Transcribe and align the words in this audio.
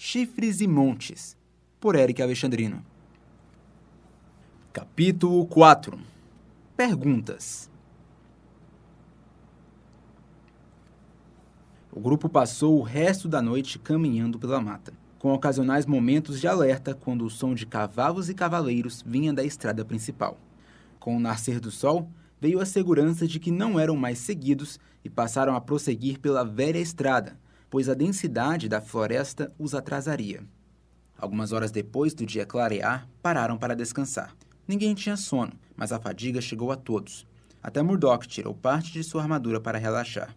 Chifres 0.00 0.60
e 0.60 0.68
Montes, 0.68 1.36
por 1.80 1.96
Eric 1.96 2.22
Alexandrino. 2.22 2.86
Capítulo 4.72 5.44
4 5.46 5.98
Perguntas 6.76 7.68
O 11.90 11.98
grupo 11.98 12.28
passou 12.28 12.78
o 12.78 12.82
resto 12.82 13.26
da 13.26 13.42
noite 13.42 13.76
caminhando 13.76 14.38
pela 14.38 14.60
mata, 14.60 14.92
com 15.18 15.32
ocasionais 15.32 15.84
momentos 15.84 16.40
de 16.40 16.46
alerta 16.46 16.94
quando 16.94 17.24
o 17.24 17.30
som 17.30 17.52
de 17.52 17.66
cavalos 17.66 18.28
e 18.28 18.34
cavaleiros 18.34 19.02
vinha 19.04 19.32
da 19.32 19.42
estrada 19.42 19.84
principal. 19.84 20.38
Com 21.00 21.16
o 21.16 21.20
nascer 21.20 21.58
do 21.58 21.72
sol, 21.72 22.08
veio 22.40 22.60
a 22.60 22.64
segurança 22.64 23.26
de 23.26 23.40
que 23.40 23.50
não 23.50 23.80
eram 23.80 23.96
mais 23.96 24.18
seguidos 24.18 24.78
e 25.04 25.10
passaram 25.10 25.56
a 25.56 25.60
prosseguir 25.60 26.20
pela 26.20 26.44
velha 26.44 26.78
estrada, 26.78 27.36
pois 27.70 27.88
a 27.88 27.94
densidade 27.94 28.68
da 28.68 28.80
floresta 28.80 29.52
os 29.58 29.74
atrasaria. 29.74 30.42
Algumas 31.16 31.52
horas 31.52 31.70
depois 31.70 32.14
do 32.14 32.24
dia 32.24 32.46
clarear, 32.46 33.08
pararam 33.20 33.58
para 33.58 33.74
descansar. 33.74 34.34
Ninguém 34.66 34.94
tinha 34.94 35.16
sono, 35.16 35.52
mas 35.76 35.92
a 35.92 35.98
fadiga 35.98 36.40
chegou 36.40 36.70
a 36.70 36.76
todos. 36.76 37.26
Até 37.62 37.82
Murdoch 37.82 38.26
tirou 38.26 38.54
parte 38.54 38.92
de 38.92 39.02
sua 39.02 39.22
armadura 39.22 39.60
para 39.60 39.78
relaxar. 39.78 40.36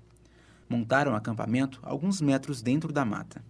Montaram 0.68 1.16
acampamento 1.16 1.80
alguns 1.84 2.22
metros 2.22 2.62
dentro 2.62 2.92
da 2.92 3.06
mata. 3.06 3.44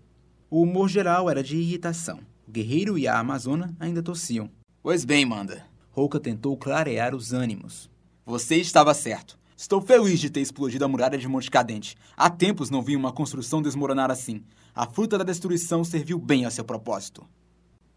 O 0.50 0.62
humor 0.64 0.90
geral 0.90 1.30
era 1.30 1.42
de 1.42 1.56
irritação. 1.56 2.20
O 2.48 2.52
guerreiro 2.52 2.98
e 2.98 3.08
a 3.08 3.18
amazona 3.18 3.74
ainda 3.80 4.04
tossiam. 4.04 4.50
Pois 4.84 5.06
bem, 5.06 5.26
Manda. 5.26 5.66
Rouca 5.92 6.20
tentou 6.20 6.58
clarear 6.58 7.16
os 7.16 7.32
ânimos. 7.32 7.90
Você 8.26 8.56
estava 8.58 8.94
certo. 8.94 9.38
Estou 9.62 9.80
feliz 9.80 10.20
de 10.20 10.28
ter 10.28 10.42
explodido 10.42 10.84
a 10.84 10.88
muralha 10.88 11.20
de 11.20 11.28
Monte 11.28 11.52
Cadente. 11.52 11.96
Há 12.18 12.32
tempos 12.32 12.72
não 12.72 12.82
vi 12.82 12.96
uma 12.96 13.12
construção 13.12 13.62
desmoronar 13.62 14.10
assim. 14.10 14.44
A 14.74 14.88
fruta 14.88 15.20
da 15.20 15.24
destruição 15.24 15.84
serviu 15.84 16.18
bem 16.18 16.46
a 16.46 16.50
seu 16.50 16.66
propósito. 16.66 17.28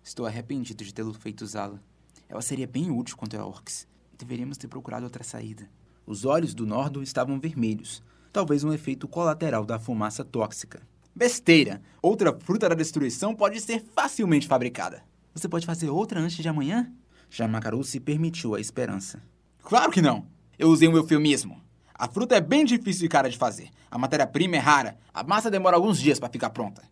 Estou 0.02 0.26
arrependido 0.26 0.84
de 0.84 0.92
tê-lo 0.92 1.14
feito 1.14 1.40
usá-la. 1.40 1.80
Ela 2.28 2.42
seria 2.42 2.66
bem 2.66 2.90
útil 2.90 3.16
contra 3.16 3.46
orcs. 3.46 3.88
Deveríamos 4.18 4.58
ter 4.58 4.68
procurado 4.68 5.04
outra 5.04 5.24
saída. 5.24 5.66
Os 6.06 6.26
olhos 6.26 6.52
do 6.52 6.66
Nordo 6.66 7.02
estavam 7.02 7.40
vermelhos. 7.40 8.02
Talvez 8.30 8.62
um 8.62 8.70
efeito 8.70 9.08
colateral 9.08 9.64
da 9.64 9.78
fumaça 9.78 10.22
tóxica. 10.22 10.82
Besteira! 11.16 11.80
Outra 12.02 12.38
fruta 12.38 12.68
da 12.68 12.74
destruição 12.74 13.34
pode 13.34 13.58
ser 13.62 13.82
facilmente 13.94 14.46
fabricada. 14.46 15.02
Você 15.32 15.48
pode 15.48 15.64
fazer 15.64 15.88
outra 15.88 16.20
antes 16.20 16.36
de 16.36 16.46
amanhã? 16.48 16.92
Jamakaru 17.30 17.82
se 17.82 17.98
permitiu 18.00 18.54
a 18.54 18.60
esperança. 18.60 19.22
Claro 19.62 19.90
que 19.90 20.02
não! 20.02 20.34
Eu 20.58 20.68
usei 20.68 20.88
um 20.88 20.96
eufemismo. 20.96 21.60
A 21.94 22.08
fruta 22.08 22.36
é 22.36 22.40
bem 22.40 22.64
difícil 22.64 23.02
de 23.02 23.08
cara 23.08 23.28
de 23.28 23.36
fazer. 23.38 23.70
A 23.90 23.98
matéria-prima 23.98 24.56
é 24.56 24.58
rara. 24.58 24.98
A 25.12 25.22
massa 25.22 25.50
demora 25.50 25.76
alguns 25.76 25.98
dias 25.98 26.18
para 26.18 26.28
ficar 26.28 26.50
pronta. 26.50 26.82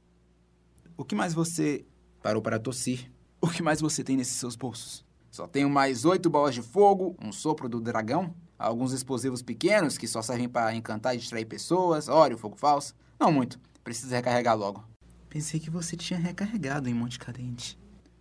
O 0.96 1.04
que 1.04 1.14
mais 1.14 1.34
você. 1.34 1.84
Parou 2.22 2.40
para 2.40 2.58
tossir. 2.58 3.10
O 3.40 3.48
que 3.48 3.62
mais 3.62 3.80
você 3.80 4.04
tem 4.04 4.16
nesses 4.16 4.36
seus 4.36 4.54
bolsos? 4.54 5.04
Só 5.30 5.46
tenho 5.46 5.68
mais 5.68 6.04
oito 6.04 6.28
bolas 6.28 6.54
de 6.54 6.62
fogo, 6.62 7.16
um 7.20 7.32
sopro 7.32 7.68
do 7.68 7.80
dragão, 7.80 8.34
alguns 8.58 8.92
explosivos 8.92 9.42
pequenos 9.42 9.96
que 9.96 10.06
só 10.06 10.22
servem 10.22 10.48
para 10.48 10.74
encantar 10.74 11.14
e 11.14 11.18
distrair 11.18 11.46
pessoas, 11.46 12.08
óleo, 12.08 12.38
fogo 12.38 12.56
falso. 12.56 12.94
Não 13.18 13.32
muito. 13.32 13.58
Preciso 13.82 14.14
recarregar 14.14 14.56
logo. 14.56 14.84
Pensei 15.28 15.58
que 15.58 15.70
você 15.70 15.96
tinha 15.96 16.20
recarregado 16.20 16.88
em 16.88 16.94
Monte 16.94 17.18
Cadente. 17.18 17.78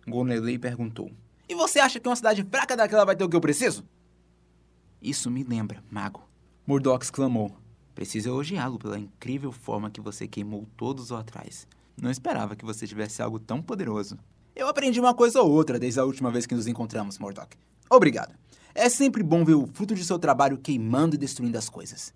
Gonelei 0.08 0.58
perguntou. 0.58 1.10
E 1.48 1.54
você 1.54 1.78
acha 1.78 2.00
que 2.00 2.08
uma 2.08 2.16
cidade 2.16 2.42
fraca 2.50 2.76
daquela 2.76 3.04
vai 3.04 3.14
ter 3.14 3.22
o 3.22 3.28
que 3.28 3.36
eu 3.36 3.40
preciso? 3.40 3.84
Isso 5.02 5.28
me 5.28 5.42
lembra, 5.42 5.82
mago. 5.90 6.22
Murdoch 6.64 7.02
exclamou. 7.02 7.56
Preciso 7.92 8.28
elogiá-lo 8.28 8.78
pela 8.78 8.96
incrível 8.96 9.50
forma 9.50 9.90
que 9.90 10.00
você 10.00 10.28
queimou 10.28 10.68
todos 10.76 11.10
o 11.10 11.16
atrás. 11.16 11.66
Não 12.00 12.08
esperava 12.08 12.54
que 12.54 12.64
você 12.64 12.86
tivesse 12.86 13.20
algo 13.20 13.40
tão 13.40 13.60
poderoso. 13.60 14.16
Eu 14.54 14.68
aprendi 14.68 15.00
uma 15.00 15.12
coisa 15.12 15.42
ou 15.42 15.50
outra 15.50 15.76
desde 15.76 15.98
a 15.98 16.04
última 16.04 16.30
vez 16.30 16.46
que 16.46 16.54
nos 16.54 16.68
encontramos, 16.68 17.18
Murdoch. 17.18 17.56
Obrigado. 17.90 18.32
É 18.72 18.88
sempre 18.88 19.24
bom 19.24 19.44
ver 19.44 19.54
o 19.54 19.66
fruto 19.66 19.92
de 19.92 20.04
seu 20.04 20.20
trabalho 20.20 20.56
queimando 20.56 21.16
e 21.16 21.18
destruindo 21.18 21.58
as 21.58 21.68
coisas. 21.68 22.14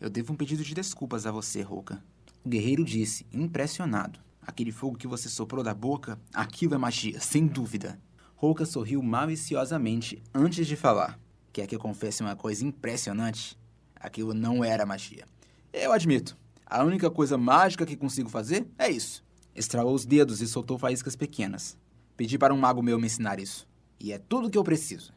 Eu 0.00 0.08
devo 0.08 0.32
um 0.32 0.36
pedido 0.36 0.64
de 0.64 0.74
desculpas 0.74 1.26
a 1.26 1.30
você, 1.30 1.60
Roca. 1.60 2.02
O 2.42 2.48
guerreiro 2.48 2.82
disse, 2.82 3.26
impressionado. 3.30 4.18
Aquele 4.40 4.72
fogo 4.72 4.96
que 4.96 5.06
você 5.06 5.28
soprou 5.28 5.62
da 5.62 5.74
boca, 5.74 6.18
aquilo 6.32 6.74
é 6.74 6.78
magia, 6.78 7.20
sem 7.20 7.46
dúvida. 7.46 8.00
Roca 8.36 8.64
sorriu 8.64 9.02
maliciosamente 9.02 10.22
antes 10.32 10.66
de 10.66 10.74
falar. 10.74 11.18
Quer 11.52 11.66
que 11.66 11.74
eu 11.74 11.80
confesse 11.80 12.22
uma 12.22 12.36
coisa 12.36 12.64
impressionante? 12.64 13.58
Aquilo 13.96 14.34
não 14.34 14.64
era 14.64 14.86
magia. 14.86 15.24
Eu 15.72 15.92
admito. 15.92 16.36
A 16.64 16.84
única 16.84 17.10
coisa 17.10 17.38
mágica 17.38 17.86
que 17.86 17.96
consigo 17.96 18.28
fazer 18.28 18.66
é 18.78 18.90
isso. 18.90 19.24
Estralou 19.54 19.94
os 19.94 20.04
dedos 20.04 20.40
e 20.40 20.46
soltou 20.46 20.78
faíscas 20.78 21.16
pequenas. 21.16 21.76
Pedi 22.16 22.38
para 22.38 22.54
um 22.54 22.58
mago 22.58 22.82
meu 22.82 22.98
me 22.98 23.06
ensinar 23.06 23.40
isso. 23.40 23.66
E 23.98 24.12
é 24.12 24.18
tudo 24.18 24.50
que 24.50 24.58
eu 24.58 24.64
preciso. 24.64 25.12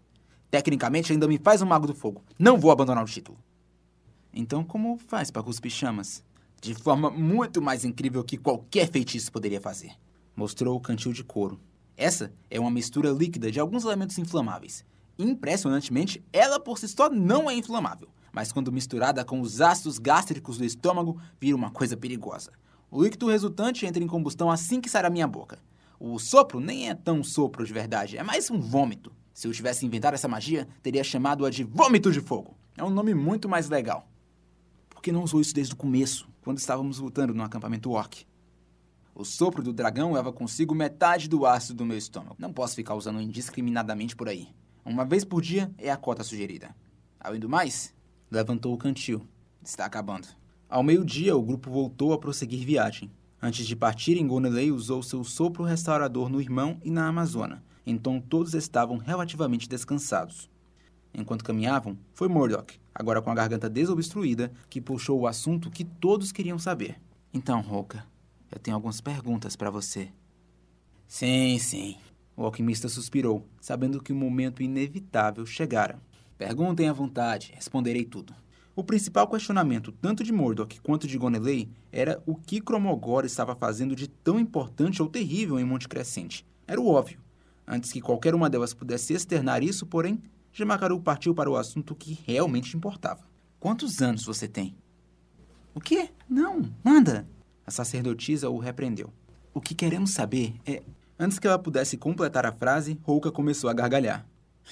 Tecnicamente, 0.49 1.11
ainda 1.11 1.27
me 1.27 1.37
faz 1.37 1.61
um 1.61 1.65
mago 1.65 1.87
do 1.87 1.93
fogo. 1.93 2.23
Não 2.37 2.57
vou 2.59 2.71
abandonar 2.71 3.03
o 3.03 3.07
título. 3.07 3.37
Então, 4.33 4.63
como 4.63 4.97
faz 4.97 5.29
para 5.29 5.43
cuspir 5.43 5.71
chamas? 5.71 6.23
De 6.61 6.73
forma 6.73 7.09
muito 7.09 7.61
mais 7.61 7.83
incrível 7.83 8.23
que 8.23 8.37
qualquer 8.37 8.89
feitiço 8.89 9.31
poderia 9.31 9.59
fazer. 9.59 9.91
Mostrou 10.35 10.75
o 10.75 10.81
cantil 10.81 11.11
de 11.11 11.23
couro. 11.23 11.59
Essa 11.97 12.31
é 12.49 12.59
uma 12.59 12.71
mistura 12.71 13.09
líquida 13.09 13.51
de 13.51 13.59
alguns 13.59 13.83
elementos 13.83 14.17
inflamáveis. 14.17 14.85
Impressionantemente, 15.17 16.23
ela 16.31 16.59
por 16.59 16.77
si 16.77 16.87
só 16.87 17.09
não 17.09 17.49
é 17.49 17.53
inflamável, 17.53 18.09
mas 18.31 18.51
quando 18.51 18.71
misturada 18.71 19.23
com 19.25 19.41
os 19.41 19.61
ácidos 19.61 19.97
gástricos 19.97 20.57
do 20.57 20.65
estômago, 20.65 21.19
vira 21.39 21.55
uma 21.55 21.71
coisa 21.71 21.97
perigosa. 21.97 22.51
O 22.89 23.03
líquido 23.03 23.27
resultante 23.27 23.85
entra 23.85 24.03
em 24.03 24.07
combustão 24.07 24.49
assim 24.49 24.81
que 24.81 24.89
sai 24.89 25.03
da 25.03 25.09
minha 25.09 25.27
boca. 25.27 25.59
O 25.99 26.17
sopro 26.17 26.59
nem 26.59 26.89
é 26.89 26.95
tão 26.95 27.23
sopro 27.23 27.65
de 27.65 27.71
verdade, 27.71 28.17
é 28.17 28.23
mais 28.23 28.49
um 28.49 28.59
vômito. 28.59 29.11
Se 29.33 29.47
eu 29.47 29.51
tivesse 29.53 29.85
inventado 29.85 30.13
essa 30.13 30.27
magia, 30.27 30.67
teria 30.81 31.03
chamado-a 31.03 31.49
de 31.49 31.63
vômito 31.63 32.11
de 32.11 32.19
fogo. 32.19 32.57
É 32.75 32.83
um 32.83 32.89
nome 32.89 33.13
muito 33.13 33.47
mais 33.47 33.69
legal. 33.69 34.07
Por 34.89 35.01
que 35.01 35.11
não 35.11 35.23
usou 35.23 35.41
isso 35.41 35.53
desde 35.53 35.73
o 35.73 35.77
começo, 35.77 36.27
quando 36.41 36.57
estávamos 36.57 36.99
lutando 36.99 37.33
no 37.33 37.43
acampamento 37.43 37.91
orc? 37.91 38.25
O 39.13 39.25
sopro 39.25 39.61
do 39.61 39.73
dragão 39.73 40.13
leva 40.13 40.31
consigo 40.31 40.73
metade 40.73 41.27
do 41.27 41.45
ácido 41.45 41.77
do 41.77 41.85
meu 41.85 41.97
estômago. 41.97 42.35
Não 42.39 42.51
posso 42.51 42.75
ficar 42.75 42.95
usando 42.95 43.21
indiscriminadamente 43.21 44.15
por 44.15 44.27
aí. 44.27 44.47
Uma 44.83 45.05
vez 45.05 45.23
por 45.23 45.41
dia 45.41 45.71
é 45.77 45.91
a 45.91 45.97
cota 45.97 46.23
sugerida. 46.23 46.75
Além 47.19 47.39
do 47.39 47.49
mais, 47.49 47.93
levantou 48.29 48.73
o 48.73 48.77
cantil. 48.77 49.27
Está 49.63 49.85
acabando. 49.85 50.27
Ao 50.67 50.81
meio-dia, 50.81 51.35
o 51.35 51.41
grupo 51.41 51.69
voltou 51.69 52.13
a 52.13 52.17
prosseguir 52.17 52.65
viagem. 52.65 53.11
Antes 53.41 53.65
de 53.67 53.75
partir, 53.75 54.21
Gonelei 54.23 54.71
usou 54.71 55.01
seu 55.03 55.23
sopro 55.23 55.63
restaurador 55.63 56.29
no 56.29 56.39
irmão 56.39 56.79
e 56.83 56.91
na 56.91 57.07
Amazônia, 57.07 57.61
então 57.85 58.21
todos 58.21 58.53
estavam 58.53 58.97
relativamente 58.97 59.67
descansados. 59.67 60.49
Enquanto 61.13 61.43
caminhavam, 61.43 61.97
foi 62.13 62.27
Murdoch, 62.27 62.79
agora 62.93 63.21
com 63.21 63.31
a 63.31 63.35
garganta 63.35 63.69
desobstruída, 63.69 64.51
que 64.69 64.79
puxou 64.79 65.19
o 65.19 65.27
assunto 65.27 65.71
que 65.71 65.83
todos 65.83 66.31
queriam 66.31 66.59
saber. 66.59 67.01
Então, 67.33 67.61
Roca, 67.61 68.05
eu 68.51 68.59
tenho 68.59 68.75
algumas 68.75 69.01
perguntas 69.01 69.55
para 69.55 69.69
você. 69.69 70.09
Sim, 71.07 71.57
sim. 71.59 71.97
O 72.41 72.45
alquimista 72.45 72.89
suspirou, 72.89 73.45
sabendo 73.61 74.01
que 74.01 74.11
o 74.11 74.15
momento 74.15 74.63
inevitável 74.63 75.45
chegara. 75.45 76.01
Perguntem 76.39 76.89
à 76.89 76.93
vontade, 76.93 77.51
responderei 77.53 78.03
tudo. 78.03 78.33
O 78.75 78.83
principal 78.83 79.27
questionamento, 79.27 79.91
tanto 79.91 80.23
de 80.23 80.33
Murdoch 80.33 80.81
quanto 80.81 81.05
de 81.05 81.19
Gonelei, 81.19 81.69
era 81.91 82.19
o 82.25 82.33
que 82.33 82.59
Cromogor 82.59 83.25
estava 83.25 83.55
fazendo 83.55 83.95
de 83.95 84.07
tão 84.07 84.39
importante 84.39 85.03
ou 85.03 85.07
terrível 85.07 85.59
em 85.59 85.63
Monte 85.63 85.87
Crescente. 85.87 86.43
Era 86.65 86.81
o 86.81 86.87
óbvio. 86.87 87.19
Antes 87.67 87.91
que 87.91 88.01
qualquer 88.01 88.33
uma 88.33 88.49
delas 88.49 88.73
pudesse 88.73 89.13
externar 89.13 89.61
isso, 89.61 89.85
porém, 89.85 90.19
Gemacaru 90.51 90.99
partiu 90.99 91.35
para 91.35 91.47
o 91.47 91.55
assunto 91.55 91.93
que 91.93 92.17
realmente 92.25 92.75
importava. 92.75 93.21
Quantos 93.59 94.01
anos 94.01 94.25
você 94.25 94.47
tem? 94.47 94.75
O 95.75 95.79
quê? 95.79 96.09
Não, 96.27 96.63
manda! 96.83 97.29
A 97.67 97.69
sacerdotisa 97.69 98.49
o 98.49 98.57
repreendeu. 98.57 99.13
O 99.53 99.61
que 99.61 99.75
queremos 99.75 100.09
saber 100.09 100.55
é 100.65 100.81
Antes 101.23 101.37
que 101.37 101.45
ela 101.45 101.59
pudesse 101.59 101.97
completar 101.97 102.47
a 102.47 102.51
frase, 102.51 102.99
Rouca 103.03 103.31
começou 103.31 103.69
a 103.69 103.73
gargalhar. 103.73 104.25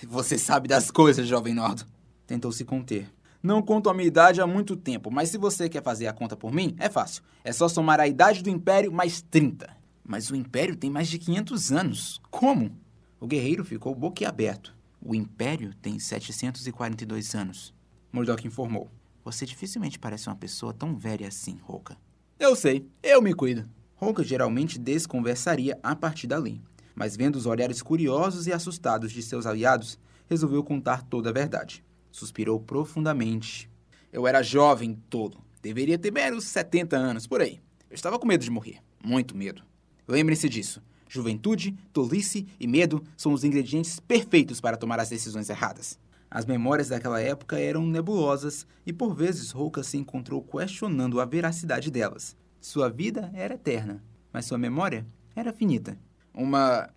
Você 0.07 0.35
sabe 0.35 0.67
das 0.67 0.89
coisas, 0.89 1.27
jovem 1.27 1.53
Nordo. 1.53 1.85
Tentou 2.25 2.51
se 2.51 2.65
conter. 2.65 3.07
Não 3.41 3.61
conto 3.61 3.87
a 3.87 3.93
minha 3.93 4.07
idade 4.07 4.41
há 4.41 4.47
muito 4.47 4.75
tempo, 4.75 5.11
mas 5.11 5.29
se 5.29 5.37
você 5.37 5.69
quer 5.69 5.83
fazer 5.83 6.07
a 6.07 6.11
conta 6.11 6.35
por 6.35 6.51
mim, 6.51 6.75
é 6.79 6.89
fácil. 6.89 7.21
É 7.43 7.53
só 7.53 7.69
somar 7.69 7.99
a 7.99 8.07
idade 8.07 8.41
do 8.41 8.49
Império 8.49 8.91
mais 8.91 9.21
30. 9.21 9.69
Mas 10.03 10.31
o 10.31 10.35
Império 10.35 10.75
tem 10.75 10.89
mais 10.89 11.07
de 11.07 11.19
500 11.19 11.71
anos. 11.71 12.19
Como? 12.31 12.75
O 13.19 13.27
guerreiro 13.27 13.63
ficou 13.63 13.93
boquiaberto. 13.93 14.75
O 14.99 15.13
Império 15.13 15.71
tem 15.75 15.99
742 15.99 17.35
anos. 17.35 17.75
Murdoch 18.11 18.47
informou. 18.47 18.89
Você 19.23 19.45
dificilmente 19.45 19.99
parece 19.99 20.27
uma 20.27 20.35
pessoa 20.35 20.73
tão 20.73 20.95
velha 20.95 21.27
assim, 21.27 21.59
Rouca. 21.61 21.95
Eu 22.39 22.55
sei. 22.55 22.89
Eu 23.03 23.21
me 23.21 23.35
cuido. 23.35 23.69
Ronca 23.99 24.23
geralmente 24.23 24.79
desconversaria 24.79 25.77
a 25.83 25.93
partir 25.93 26.25
dali, 26.25 26.61
mas 26.95 27.17
vendo 27.17 27.35
os 27.35 27.45
olhares 27.45 27.81
curiosos 27.81 28.47
e 28.47 28.53
assustados 28.53 29.11
de 29.11 29.21
seus 29.21 29.45
aliados, 29.45 29.99
resolveu 30.29 30.63
contar 30.63 31.03
toda 31.03 31.29
a 31.29 31.33
verdade. 31.33 31.83
Suspirou 32.09 32.61
profundamente. 32.61 33.69
Eu 34.09 34.25
era 34.25 34.41
jovem 34.41 34.97
todo. 35.09 35.39
Deveria 35.61 35.97
ter 35.97 36.13
menos 36.13 36.45
70 36.45 36.95
anos, 36.95 37.27
por 37.27 37.41
aí. 37.41 37.59
Eu 37.89 37.93
estava 37.93 38.17
com 38.17 38.25
medo 38.25 38.41
de 38.41 38.49
morrer. 38.49 38.77
Muito 39.03 39.35
medo. 39.35 39.63
Lembre-se 40.07 40.47
disso. 40.47 40.81
Juventude, 41.09 41.77
tolice 41.91 42.47
e 42.57 42.67
medo 42.67 43.03
são 43.17 43.33
os 43.33 43.43
ingredientes 43.43 43.99
perfeitos 43.99 44.61
para 44.61 44.77
tomar 44.77 45.01
as 45.01 45.09
decisões 45.09 45.49
erradas. 45.49 45.99
As 46.31 46.45
memórias 46.45 46.87
daquela 46.87 47.19
época 47.19 47.59
eram 47.59 47.85
nebulosas 47.85 48.65
e 48.85 48.93
por 48.93 49.13
vezes 49.13 49.51
Rouca 49.51 49.83
se 49.83 49.97
encontrou 49.97 50.41
questionando 50.41 51.19
a 51.19 51.25
veracidade 51.25 51.91
delas. 51.91 52.37
Sua 52.61 52.89
vida 52.89 53.31
era 53.33 53.53
eterna, 53.53 54.03
mas 54.33 54.45
sua 54.45 54.57
memória 54.57 55.07
era 55.33 55.53
finita. 55.53 55.97
Uma 56.33 56.89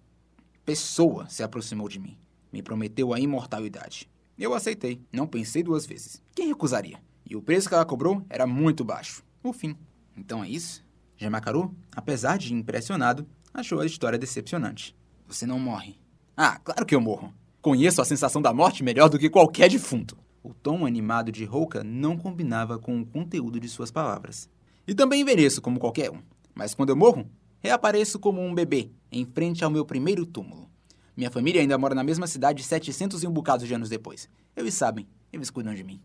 pessoa 0.65 1.29
se 1.29 1.43
aproximou 1.43 1.89
de 1.89 2.01
mim. 2.01 2.19
Me 2.53 2.63
prometeu 2.63 3.15
a 3.15 3.21
imortalidade. 3.21 4.11
Eu 4.37 4.55
aceitei, 4.55 5.01
não 5.13 5.27
pensei 5.27 5.63
duas 5.63 5.87
vezes. 5.87 6.23
Quem 6.35 6.49
recusaria? 6.49 7.01
E 7.29 7.37
o 7.37 7.43
preço 7.43 7.69
que 7.69 7.75
ela 7.75 7.85
cobrou 7.85 8.27
era 8.29 8.47
muito 8.47 8.85
baixo. 8.85 9.23
O 9.43 9.53
fim. 9.53 9.77
Então 10.17 10.43
é 10.43 10.49
isso? 10.49 10.85
Jamacaru, 11.17 11.73
apesar 11.95 12.39
de 12.39 12.53
impressionado, 12.53 13.27
achou 13.55 13.81
a 13.81 13.87
história 13.87 14.19
decepcionante. 14.19 14.97
Você 15.29 15.47
não 15.47 15.61
morre. 15.61 15.97
Ah, 16.37 16.59
claro 16.59 16.85
que 16.85 16.95
eu 16.95 17.01
morro. 17.01 17.33
Conheço 17.61 18.03
a 18.03 18.05
sensação 18.05 18.43
da 18.43 18.53
morte 18.53 18.83
melhor 18.83 19.09
do 19.09 19.19
que 19.19 19.31
qualquer 19.31 19.71
defunto. 19.71 20.19
O 20.43 20.53
tom 20.53 20.85
animado 20.85 21.31
de 21.31 21.45
Rouca 21.45 21.85
não 21.85 22.19
combinava 22.19 22.79
com 22.79 23.01
o 23.01 23.07
conteúdo 23.07 23.61
de 23.61 23.69
suas 23.69 23.93
palavras. 23.93 24.51
E 24.87 24.95
também 24.95 25.21
envelheço 25.21 25.63
como 25.63 25.79
qualquer 25.79 26.11
um. 26.11 26.21
Mas 26.55 26.75
quando 26.75 26.91
eu 26.91 26.97
morro, 26.97 27.31
reapareço 27.61 28.19
como 28.19 28.41
um 28.41 28.55
bebê, 28.55 28.91
em 29.11 29.25
frente 29.25 29.65
ao 29.65 29.71
meu 29.71 29.85
primeiro 29.85 30.27
túmulo. 30.27 30.69
Minha 31.17 31.31
família 31.31 31.61
ainda 31.61 31.79
mora 31.79 31.95
na 31.95 32.03
mesma 32.03 32.27
cidade 32.27 32.63
700 32.63 33.23
e 33.23 33.27
um 33.27 33.33
bocados 33.33 33.67
de 33.67 33.75
anos 33.75 33.89
depois. 33.89 34.29
Eles 34.57 34.75
sabem, 34.75 35.07
eles 35.33 35.51
cuidam 35.51 35.75
de 35.75 35.85
mim. 35.85 36.01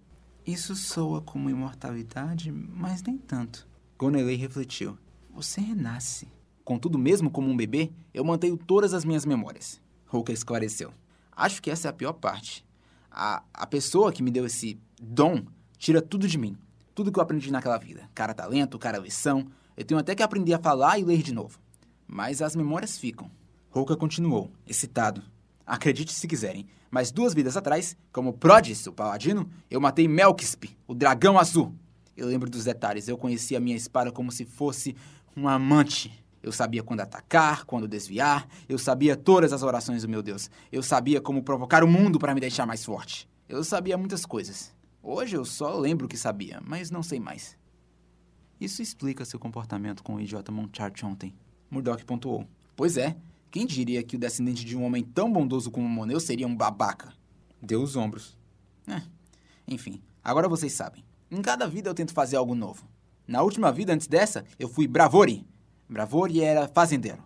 Isso 0.45 0.75
soa 0.75 1.21
como 1.21 1.49
imortalidade, 1.49 2.51
mas 2.51 3.01
nem 3.03 3.17
tanto. 3.17 3.67
Gonelei 3.97 4.35
refletiu. 4.35 4.97
Você 5.33 5.59
renasce. 5.59 6.27
Contudo, 6.63 6.97
mesmo 6.97 7.31
como 7.31 7.49
um 7.49 7.55
bebê, 7.55 7.91
eu 8.13 8.23
mantenho 8.23 8.57
todas 8.57 8.93
as 8.93 9.05
minhas 9.05 9.25
memórias. 9.25 9.81
Rouca 10.05 10.31
esclareceu. 10.31 10.93
Acho 11.31 11.61
que 11.61 11.71
essa 11.71 11.87
é 11.87 11.89
a 11.89 11.93
pior 11.93 12.13
parte. 12.13 12.65
A, 13.09 13.43
a 13.53 13.65
pessoa 13.65 14.11
que 14.11 14.21
me 14.21 14.31
deu 14.31 14.45
esse 14.45 14.79
dom 15.01 15.45
tira 15.77 16.01
tudo 16.01 16.27
de 16.27 16.37
mim. 16.37 16.57
Tudo 16.97 17.11
que 17.11 17.19
eu 17.19 17.21
aprendi 17.21 17.51
naquela 17.51 17.77
vida. 17.77 18.09
Cara 18.15 18.33
talento, 18.33 18.79
cara 18.79 18.97
lição. 18.97 19.45
Eu 19.77 19.85
tenho 19.85 19.99
até 19.99 20.15
que 20.15 20.23
aprender 20.23 20.55
a 20.55 20.59
falar 20.59 20.97
e 20.97 21.03
ler 21.03 21.21
de 21.21 21.31
novo. 21.31 21.59
Mas 22.07 22.41
as 22.41 22.55
memórias 22.55 22.97
ficam. 22.97 23.29
Rouca 23.69 23.95
continuou, 23.95 24.51
excitado. 24.65 25.21
Acredite 25.63 26.11
se 26.11 26.27
quiserem, 26.27 26.65
mas 26.89 27.11
duas 27.11 27.35
vidas 27.35 27.55
atrás, 27.55 27.95
como 28.11 28.33
Prodis, 28.33 28.87
o 28.87 28.91
paladino, 28.91 29.47
eu 29.69 29.79
matei 29.79 30.07
Melkisp, 30.07 30.75
o 30.87 30.95
dragão 30.95 31.37
azul. 31.37 31.71
Eu 32.15 32.25
lembro 32.25 32.49
dos 32.49 32.63
detalhes, 32.63 33.07
eu 33.07 33.15
conhecia 33.15 33.59
a 33.59 33.61
minha 33.61 33.77
espada 33.77 34.11
como 34.11 34.31
se 34.31 34.43
fosse 34.43 34.95
um 35.35 35.47
amante. 35.47 36.11
Eu 36.41 36.51
sabia 36.51 36.81
quando 36.81 37.01
atacar, 37.01 37.63
quando 37.65 37.87
desviar. 37.87 38.47
Eu 38.67 38.79
sabia 38.79 39.15
todas 39.15 39.53
as 39.53 39.61
orações 39.61 40.01
do 40.01 40.09
meu 40.09 40.23
Deus. 40.23 40.49
Eu 40.71 40.81
sabia 40.81 41.21
como 41.21 41.43
provocar 41.43 41.83
o 41.83 41.87
mundo 41.87 42.17
para 42.17 42.33
me 42.33 42.41
deixar 42.41 42.65
mais 42.65 42.83
forte. 42.83 43.29
Eu 43.47 43.63
sabia 43.63 43.95
muitas 43.99 44.25
coisas. 44.25 44.75
Hoje 45.09 45.37
eu 45.37 45.45
só 45.45 45.73
lembro 45.79 46.05
que 46.05 46.17
sabia, 46.17 46.61
mas 46.65 46.91
não 46.91 47.01
sei 47.01 47.17
mais. 47.17 47.57
Isso 48.59 48.81
explica 48.81 49.23
seu 49.23 49.39
comportamento 49.39 50.03
com 50.03 50.15
o 50.15 50.19
idiota 50.19 50.51
Monchart 50.51 51.01
ontem. 51.05 51.33
Murdoch 51.71 52.03
pontuou. 52.03 52.45
Pois 52.75 52.97
é. 52.97 53.15
Quem 53.49 53.65
diria 53.65 54.03
que 54.03 54.17
o 54.17 54.19
descendente 54.19 54.65
de 54.65 54.75
um 54.75 54.83
homem 54.83 55.05
tão 55.05 55.31
bondoso 55.31 55.71
como 55.71 55.87
Moneu 55.87 56.19
seria 56.19 56.45
um 56.45 56.53
babaca? 56.53 57.13
Deu 57.61 57.81
os 57.81 57.95
ombros. 57.95 58.37
É. 58.85 59.01
Enfim, 59.65 60.01
agora 60.21 60.49
vocês 60.49 60.73
sabem. 60.73 61.05
Em 61.31 61.41
cada 61.41 61.69
vida 61.69 61.89
eu 61.89 61.95
tento 61.95 62.11
fazer 62.11 62.35
algo 62.35 62.53
novo. 62.53 62.85
Na 63.25 63.41
última 63.41 63.71
vida 63.71 63.93
antes 63.93 64.07
dessa, 64.07 64.43
eu 64.59 64.67
fui 64.67 64.89
Bravori, 64.89 65.47
Bravori 65.87 66.41
era 66.41 66.67
fazendeiro. 66.67 67.23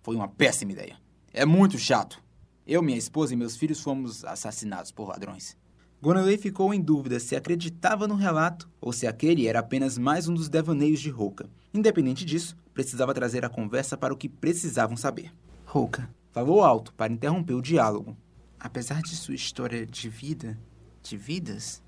Foi 0.00 0.14
uma 0.14 0.28
péssima 0.28 0.70
ideia. 0.70 0.96
É 1.32 1.44
muito 1.44 1.76
chato. 1.76 2.22
Eu, 2.64 2.80
minha 2.80 2.96
esposa 2.96 3.34
e 3.34 3.36
meus 3.36 3.56
filhos 3.56 3.80
fomos 3.80 4.24
assassinados 4.24 4.92
por 4.92 5.08
ladrões. 5.08 5.58
Gonelei 6.02 6.38
ficou 6.38 6.72
em 6.72 6.80
dúvida 6.80 7.20
se 7.20 7.36
acreditava 7.36 8.08
no 8.08 8.14
relato 8.14 8.68
ou 8.80 8.92
se 8.92 9.06
aquele 9.06 9.46
era 9.46 9.58
apenas 9.58 9.98
mais 9.98 10.28
um 10.28 10.34
dos 10.34 10.48
devaneios 10.48 11.00
de 11.00 11.10
Rouca. 11.10 11.48
Independente 11.74 12.24
disso, 12.24 12.56
precisava 12.72 13.14
trazer 13.14 13.44
a 13.44 13.50
conversa 13.50 13.96
para 13.96 14.14
o 14.14 14.16
que 14.16 14.28
precisavam 14.28 14.96
saber. 14.96 15.32
Rouca 15.66 16.08
falou 16.32 16.62
alto 16.62 16.94
para 16.94 17.12
interromper 17.12 17.54
o 17.54 17.62
diálogo. 17.62 18.16
Apesar 18.58 19.02
de 19.02 19.16
sua 19.16 19.34
história 19.34 19.86
de 19.86 20.08
vida, 20.08 20.58
de 21.02 21.16
vidas, 21.16 21.82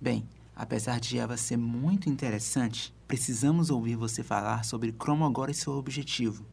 bem, 0.00 0.26
apesar 0.54 1.00
de 1.00 1.18
ela 1.18 1.36
ser 1.36 1.56
muito 1.56 2.08
interessante, 2.08 2.94
Precisamos 3.12 3.68
ouvir 3.68 3.94
você 3.94 4.22
falar 4.22 4.64
sobre 4.64 4.90
como 4.90 5.26
agora 5.26 5.50
e 5.50 5.54
seu 5.54 5.74
objetivo. 5.74 6.46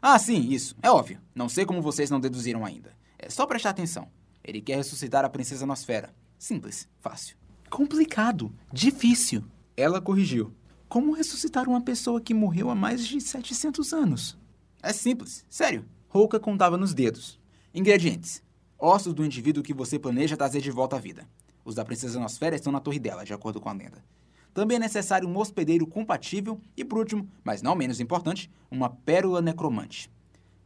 Ah, 0.00 0.18
sim, 0.18 0.48
isso. 0.50 0.74
É 0.82 0.90
óbvio. 0.90 1.20
Não 1.34 1.46
sei 1.46 1.66
como 1.66 1.82
vocês 1.82 2.08
não 2.08 2.18
deduziram 2.18 2.64
ainda. 2.64 2.96
É 3.18 3.28
só 3.28 3.46
prestar 3.46 3.68
atenção. 3.68 4.08
Ele 4.44 4.60
quer 4.60 4.76
ressuscitar 4.76 5.24
a 5.24 5.30
princesa 5.30 5.64
Nosfera. 5.64 6.14
Simples, 6.38 6.86
fácil. 7.00 7.36
Complicado, 7.70 8.52
difícil. 8.70 9.42
Ela 9.76 10.00
corrigiu. 10.00 10.52
Como 10.88 11.14
ressuscitar 11.14 11.68
uma 11.68 11.80
pessoa 11.80 12.20
que 12.20 12.34
morreu 12.34 12.68
há 12.68 12.74
mais 12.74 13.06
de 13.06 13.20
700 13.20 13.92
anos? 13.92 14.38
É 14.82 14.92
simples, 14.92 15.44
sério. 15.48 15.86
Rouca 16.08 16.38
contava 16.38 16.76
nos 16.76 16.92
dedos. 16.92 17.40
Ingredientes: 17.74 18.42
ossos 18.78 19.14
do 19.14 19.24
indivíduo 19.24 19.62
que 19.62 19.74
você 19.74 19.98
planeja 19.98 20.36
trazer 20.36 20.60
de 20.60 20.70
volta 20.70 20.96
à 20.96 21.00
vida. 21.00 21.26
Os 21.64 21.74
da 21.74 21.84
princesa 21.84 22.20
Nosfera 22.20 22.54
estão 22.54 22.70
na 22.70 22.80
torre 22.80 22.98
dela, 22.98 23.24
de 23.24 23.32
acordo 23.32 23.60
com 23.60 23.70
a 23.70 23.72
lenda. 23.72 24.04
Também 24.52 24.76
é 24.76 24.80
necessário 24.80 25.26
um 25.26 25.36
hospedeiro 25.36 25.86
compatível 25.86 26.60
e, 26.76 26.84
por 26.84 26.98
último, 26.98 27.28
mas 27.42 27.62
não 27.62 27.74
menos 27.74 27.98
importante, 27.98 28.48
uma 28.70 28.88
pérola 28.90 29.40
necromante. 29.40 30.08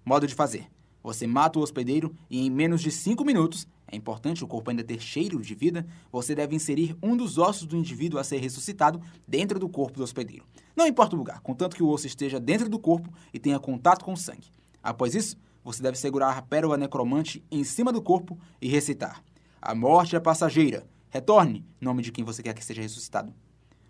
Modo 0.05 0.27
de 0.27 0.35
fazer: 0.35 0.69
você 1.03 1.27
mata 1.27 1.59
o 1.59 1.63
hospedeiro 1.63 2.15
e, 2.29 2.47
em 2.47 2.51
menos 2.51 2.81
de 2.81 2.91
5 2.91 3.25
minutos, 3.25 3.67
é 3.91 3.97
importante 3.97 4.45
o 4.45 4.47
corpo 4.47 4.71
ainda 4.71 4.85
ter 4.85 5.01
cheiro 5.01 5.41
de 5.41 5.55
vida, 5.55 5.87
você 6.13 6.35
deve 6.35 6.55
inserir 6.55 6.97
um 7.03 7.17
dos 7.17 7.39
ossos 7.39 7.67
do 7.67 7.77
indivíduo 7.77 8.21
a 8.21 8.25
ser 8.25 8.39
ressuscitado 8.39 9.01
dentro 9.27 9.59
do 9.59 9.69
corpo 9.69 9.99
do 9.99 10.05
hospedeiro. 10.05 10.45
Não 10.77 10.87
importa 10.87 11.17
o 11.17 11.19
lugar, 11.19 11.41
contanto 11.41 11.75
que 11.75 11.83
o 11.83 11.89
osso 11.89 12.07
esteja 12.07 12.39
dentro 12.39 12.69
do 12.69 12.79
corpo 12.79 13.13
e 13.33 13.39
tenha 13.39 13.59
contato 13.59 14.05
com 14.05 14.13
o 14.13 14.17
sangue. 14.17 14.51
Após 14.83 15.15
isso, 15.15 15.37
você 15.65 15.83
deve 15.83 15.99
segurar 15.99 16.37
a 16.37 16.43
pérola 16.43 16.77
necromante 16.77 17.45
em 17.51 17.65
cima 17.65 17.93
do 17.93 18.03
corpo 18.03 18.39
e 18.61 18.69
recitar: 18.69 19.23
A 19.61 19.75
morte 19.75 20.17
é 20.17 20.21
passageira. 20.21 20.87
Retorne, 21.11 21.65
nome 21.81 22.03
de 22.03 22.13
quem 22.13 22.25
você 22.25 22.43
quer 22.43 22.55
que 22.55 22.65
seja 22.65 22.83
ressuscitado. 22.83 23.33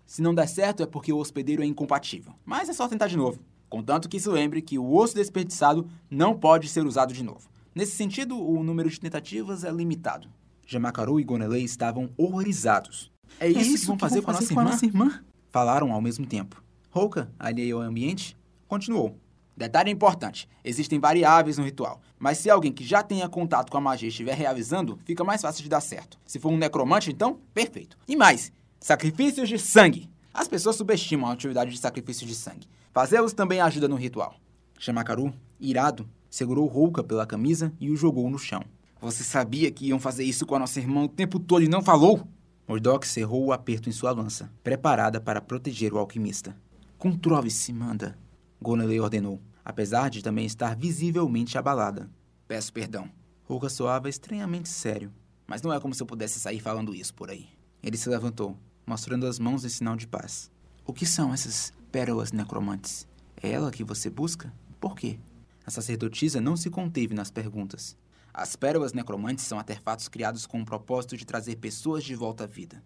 Se 0.07 0.23
não 0.23 0.35
der 0.35 0.49
certo, 0.49 0.83
é 0.83 0.87
porque 0.87 1.13
o 1.13 1.19
hospedeiro 1.19 1.63
é 1.63 1.67
incompatível. 1.67 2.33
Mas 2.45 2.69
é 2.69 2.73
só 2.73 2.89
tentar 2.89 3.09
de 3.09 3.17
novo. 3.17 3.41
Contanto 3.69 4.09
que 4.09 4.19
se 4.19 4.29
lembre 4.29 4.63
que 4.63 4.79
o 4.79 4.95
osso 4.95 5.15
desperdiçado 5.15 5.89
não 6.11 6.39
pode 6.39 6.69
ser 6.69 6.87
usado 6.87 7.13
de 7.13 7.23
novo. 7.23 7.49
Nesse 7.75 7.93
sentido, 7.93 8.37
o 8.39 8.63
número 8.63 8.89
de 8.89 8.99
tentativas 8.99 9.65
é 9.65 9.71
limitado. 9.71 10.29
Jamacaru 10.67 11.21
e 11.21 11.25
Gonelei 11.25 11.63
estavam 11.63 12.11
horrorizados. 12.17 13.11
É 13.39 13.49
isso, 13.49 13.59
é 13.59 13.63
isso 13.63 13.81
que 13.81 13.87
vão 13.87 13.99
fazer, 13.99 14.21
que 14.21 14.27
vão 14.27 14.35
fazer 14.35 14.55
com, 14.55 14.61
a, 14.61 14.65
nossa, 14.65 14.79
com 14.79 14.85
irmã? 14.85 15.01
a 15.01 15.05
nossa 15.05 15.15
irmã? 15.19 15.25
Falaram 15.51 15.93
ao 15.93 16.01
mesmo 16.01 16.27
tempo. 16.27 16.63
Rouca, 16.91 17.31
alheio 17.39 17.77
ao 17.77 17.83
ambiente, 17.83 18.37
continuou. 18.67 19.17
Detalhe 19.57 19.91
importante: 19.91 20.49
existem 20.65 20.99
variáveis 20.99 21.59
no 21.59 21.65
ritual, 21.65 22.01
mas 22.19 22.39
se 22.39 22.49
alguém 22.51 22.73
que 22.73 22.85
já 22.85 23.03
tenha 23.03 23.29
contato 23.29 23.71
com 23.71 23.79
a 23.79 23.81
magia 23.81 24.09
estiver 24.09 24.35
realizando, 24.35 24.99
fica 25.05 25.25
mais 25.25 25.43
fácil 25.43 25.63
de 25.63 25.69
dar 25.69 25.81
certo. 25.81 26.19
Se 26.25 26.39
for 26.39 26.51
um 26.51 26.57
necromante, 26.57 27.11
então, 27.11 27.41
perfeito. 27.53 27.97
E 28.07 28.17
mais, 28.17 28.53
Sacrifícios 28.81 29.49
de 29.49 29.59
sangue. 29.59 30.09
As 30.33 30.47
pessoas 30.47 30.77
subestimam 30.77 31.29
a 31.29 31.33
atividade 31.33 31.73
de 31.73 31.79
sacrifício 31.79 32.27
de 32.27 32.35
sangue. 32.35 32.69
Fazê-los 32.99 33.33
também 33.33 33.61
ajuda 33.61 33.87
no 33.87 33.95
ritual. 33.95 34.35
Chamakaru, 34.77 35.33
irado, 35.61 36.11
segurou 36.29 36.67
Rouca 36.67 37.01
pela 37.01 37.25
camisa 37.25 37.73
e 37.79 37.93
o 37.93 37.97
jogou 37.97 38.29
no 38.29 38.41
chão. 38.41 38.65
Você 39.01 39.23
sabia 39.23 39.71
que 39.71 39.87
iam 39.87 40.01
fazer 40.01 40.25
isso 40.25 40.45
com 40.45 40.57
a 40.57 40.59
nossa 40.59 40.81
irmã 40.81 41.05
o 41.05 41.09
tempo 41.09 41.39
todo 41.39 41.63
e 41.63 41.69
não 41.69 41.81
falou? 41.81 42.27
Mordok 42.67 43.07
cerrou 43.07 43.45
o 43.45 43.53
aperto 43.53 43.89
em 43.89 43.93
sua 43.93 44.11
lança, 44.11 44.51
preparada 44.65 45.21
para 45.21 45.41
proteger 45.41 45.95
o 45.95 45.99
alquimista. 45.99 46.57
Controle-se, 46.99 47.73
manda, 47.73 48.19
Gonelei 48.61 48.99
ordenou, 48.99 49.41
apesar 49.65 50.11
de 50.11 50.21
também 50.21 50.45
estar 50.45 50.75
visivelmente 50.75 51.57
abalada. 51.57 52.11
Peço 52.49 52.73
perdão. 52.73 53.09
Rouca 53.45 53.69
soava 53.69 54.09
estranhamente 54.09 54.69
sério, 54.69 55.13
mas 55.47 55.63
não 55.63 55.73
é 55.73 55.79
como 55.79 55.95
se 55.95 56.03
eu 56.03 56.07
pudesse 56.09 56.41
sair 56.41 56.59
falando 56.59 56.93
isso 56.93 57.15
por 57.15 57.31
aí. 57.31 57.47
Ele 57.81 57.97
se 57.97 58.09
levantou, 58.09 58.57
mostrando 58.85 59.25
as 59.25 59.39
mãos 59.39 59.65
em 59.65 59.69
sinal 59.69 59.95
de 59.95 60.09
paz. 60.09 60.51
O 60.85 60.93
que 60.93 61.07
são 61.07 61.33
essas 61.33 61.73
pérolas 61.89 62.33
necromantes? 62.33 63.09
É 63.43 63.51
ela 63.51 63.71
que 63.71 63.83
você 63.83 64.11
busca? 64.11 64.53
Por 64.79 64.95
quê? 64.95 65.19
A 65.65 65.71
sacerdotisa 65.71 66.41
não 66.41 66.57
se 66.57 66.69
conteve 66.71 67.15
nas 67.15 67.31
perguntas. 67.31 67.97
As 68.33 68.55
pérolas 68.57 68.93
necromantes 68.93 69.45
são 69.45 69.59
artefatos 69.59 70.07
criados 70.07 70.47
com 70.47 70.61
o 70.61 70.65
propósito 70.65 71.17
de 71.17 71.25
trazer 71.25 71.57
pessoas 71.57 72.05
de 72.05 72.15
volta 72.15 72.45
à 72.45 72.47
vida. 72.47 72.83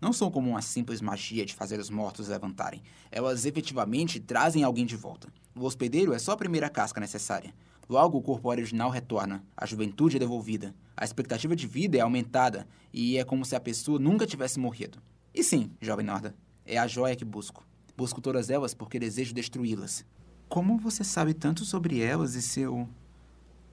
Não 0.00 0.12
são 0.12 0.30
como 0.30 0.50
uma 0.50 0.62
simples 0.62 1.02
magia 1.02 1.44
de 1.44 1.54
fazer 1.54 1.78
os 1.78 1.90
mortos 1.90 2.28
levantarem. 2.28 2.82
Elas 3.10 3.44
efetivamente 3.44 4.18
trazem 4.18 4.64
alguém 4.64 4.86
de 4.86 4.96
volta. 4.96 5.28
O 5.54 5.64
hospedeiro 5.64 6.14
é 6.14 6.18
só 6.18 6.32
a 6.32 6.36
primeira 6.36 6.70
casca 6.70 7.00
necessária. 7.00 7.54
Logo, 7.88 8.16
o 8.16 8.22
corpo 8.22 8.48
original 8.48 8.88
retorna, 8.88 9.44
a 9.54 9.66
juventude 9.66 10.16
é 10.16 10.18
devolvida, 10.18 10.74
a 10.96 11.04
expectativa 11.04 11.54
de 11.54 11.66
vida 11.66 11.98
é 11.98 12.00
aumentada 12.00 12.66
e 12.92 13.18
é 13.18 13.24
como 13.24 13.44
se 13.44 13.54
a 13.54 13.60
pessoa 13.60 13.98
nunca 13.98 14.26
tivesse 14.26 14.58
morrido. 14.58 14.98
E 15.34 15.44
sim, 15.44 15.70
jovem 15.80 16.06
Norda, 16.06 16.34
é 16.64 16.78
a 16.78 16.86
joia 16.86 17.16
que 17.16 17.24
busco. 17.24 17.68
Busco 18.00 18.22
todas 18.22 18.48
elas 18.48 18.72
porque 18.72 18.98
desejo 18.98 19.34
destruí-las. 19.34 20.06
Como 20.48 20.78
você 20.78 21.04
sabe 21.04 21.34
tanto 21.34 21.66
sobre 21.66 22.00
elas 22.00 22.34
e 22.34 22.40
seu 22.40 22.88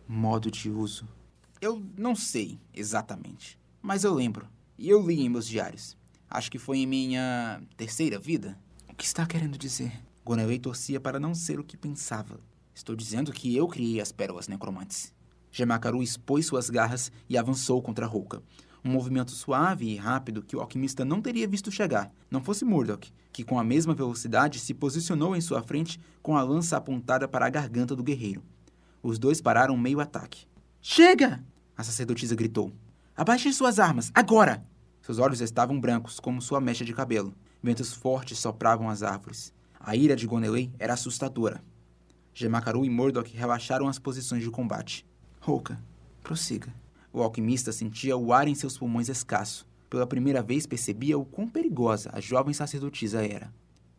modo 0.06 0.52
de 0.52 0.70
uso? 0.70 1.08
Eu 1.62 1.82
não 1.98 2.14
sei 2.14 2.60
exatamente, 2.74 3.58
mas 3.82 4.04
eu 4.04 4.14
lembro. 4.14 4.46
E 4.78 4.90
eu 4.90 5.02
li 5.02 5.22
em 5.22 5.30
meus 5.30 5.48
diários. 5.48 5.96
Acho 6.30 6.52
que 6.52 6.60
foi 6.60 6.80
em 6.80 6.86
minha 6.86 7.62
terceira 7.78 8.20
vida. 8.20 8.60
O 8.90 8.94
que 8.94 9.06
está 9.06 9.26
querendo 9.26 9.58
dizer? 9.58 9.98
Gonelei 10.26 10.60
torcia 10.60 11.00
para 11.00 11.22
não 11.22 11.34
ser 11.34 11.58
o 11.58 11.64
que 11.64 11.78
pensava. 11.78 12.38
Estou 12.76 12.98
dizendo 12.98 13.32
que 13.32 13.56
eu 13.56 13.66
criei 13.66 14.02
as 14.02 14.12
pérolas 14.12 14.50
necromantes. 14.50 15.14
Gemacaru 15.54 16.04
expôs 16.04 16.46
suas 16.46 16.70
garras 16.70 17.14
e 17.30 17.38
avançou 17.38 17.82
contra 17.82 18.06
Rouca. 18.06 18.44
Um 18.88 18.90
movimento 18.90 19.32
suave 19.32 19.86
e 19.86 19.98
rápido 19.98 20.42
que 20.42 20.56
o 20.56 20.62
alquimista 20.62 21.04
não 21.04 21.22
teria 21.22 21.46
visto 21.46 21.70
chegar, 21.70 22.10
não 22.32 22.42
fosse 22.42 22.64
Murdoch, 22.64 23.12
que 23.34 23.44
com 23.44 23.60
a 23.60 23.64
mesma 23.64 23.94
velocidade 23.94 24.62
se 24.62 24.74
posicionou 24.74 25.36
em 25.36 25.42
sua 25.42 25.62
frente 25.62 26.00
com 26.24 26.38
a 26.38 26.42
lança 26.42 26.78
apontada 26.78 27.28
para 27.28 27.46
a 27.46 27.50
garganta 27.50 27.94
do 27.94 28.02
guerreiro. 28.02 28.42
Os 29.04 29.20
dois 29.20 29.42
pararam 29.42 29.76
meio 29.76 30.00
ataque. 30.00 30.48
Chega! 30.82 31.44
A 31.76 31.84
sacerdotisa 31.84 32.34
gritou. 32.34 32.72
Abaixe 33.14 33.52
suas 33.52 33.78
armas, 33.78 34.10
agora! 34.16 34.66
Seus 35.02 35.20
olhos 35.20 35.42
estavam 35.42 35.78
brancos, 35.78 36.18
como 36.18 36.42
sua 36.42 36.62
mecha 36.62 36.86
de 36.86 36.94
cabelo. 36.94 37.34
Ventos 37.62 37.92
fortes 37.94 38.40
sopravam 38.40 38.90
as 38.90 39.04
árvores. 39.04 39.54
A 39.78 39.98
ira 39.98 40.16
de 40.16 40.26
Gonelei 40.26 40.72
era 40.80 40.94
assustadora. 40.94 41.62
Gemacaru 42.34 42.86
e 42.86 42.90
Murdoch 42.90 43.36
relaxaram 43.36 43.90
as 43.90 44.00
posições 44.00 44.44
de 44.44 44.50
combate. 44.50 45.06
Rouca, 45.42 45.78
prossiga. 46.24 46.74
O 47.12 47.22
alquimista 47.22 47.72
sentia 47.72 48.16
o 48.18 48.34
ar 48.34 48.48
em 48.48 48.56
seus 48.56 48.78
pulmões 48.78 49.10
escasso. 49.10 49.68
Pela 49.90 50.06
primeira 50.06 50.42
vez 50.42 50.66
percebia 50.66 51.18
o 51.18 51.26
quão 51.26 51.48
perigosa 51.48 52.10
a 52.14 52.20
jovem 52.20 52.54
sacerdotisa 52.54 53.26
era. 53.26 53.54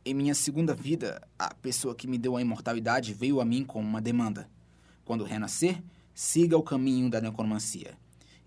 Em 0.05 0.15
minha 0.15 0.35
segunda 0.35 0.75
vida, 0.75 1.21
a 1.39 1.55
pessoa 1.55 1.95
que 1.95 2.07
me 2.07 2.19
deu 2.19 2.37
a 2.37 2.41
imortalidade 2.41 3.13
veio 3.13 3.41
a 3.41 3.45
mim 3.45 3.65
com 3.65 3.81
uma 3.81 4.01
demanda. 4.01 4.49
Quando 5.05 5.25
renascer, 5.25 5.83
siga 6.15 6.57
o 6.57 6.63
caminho 6.63 7.11
da 7.11 7.21
necromancia. 7.21 7.97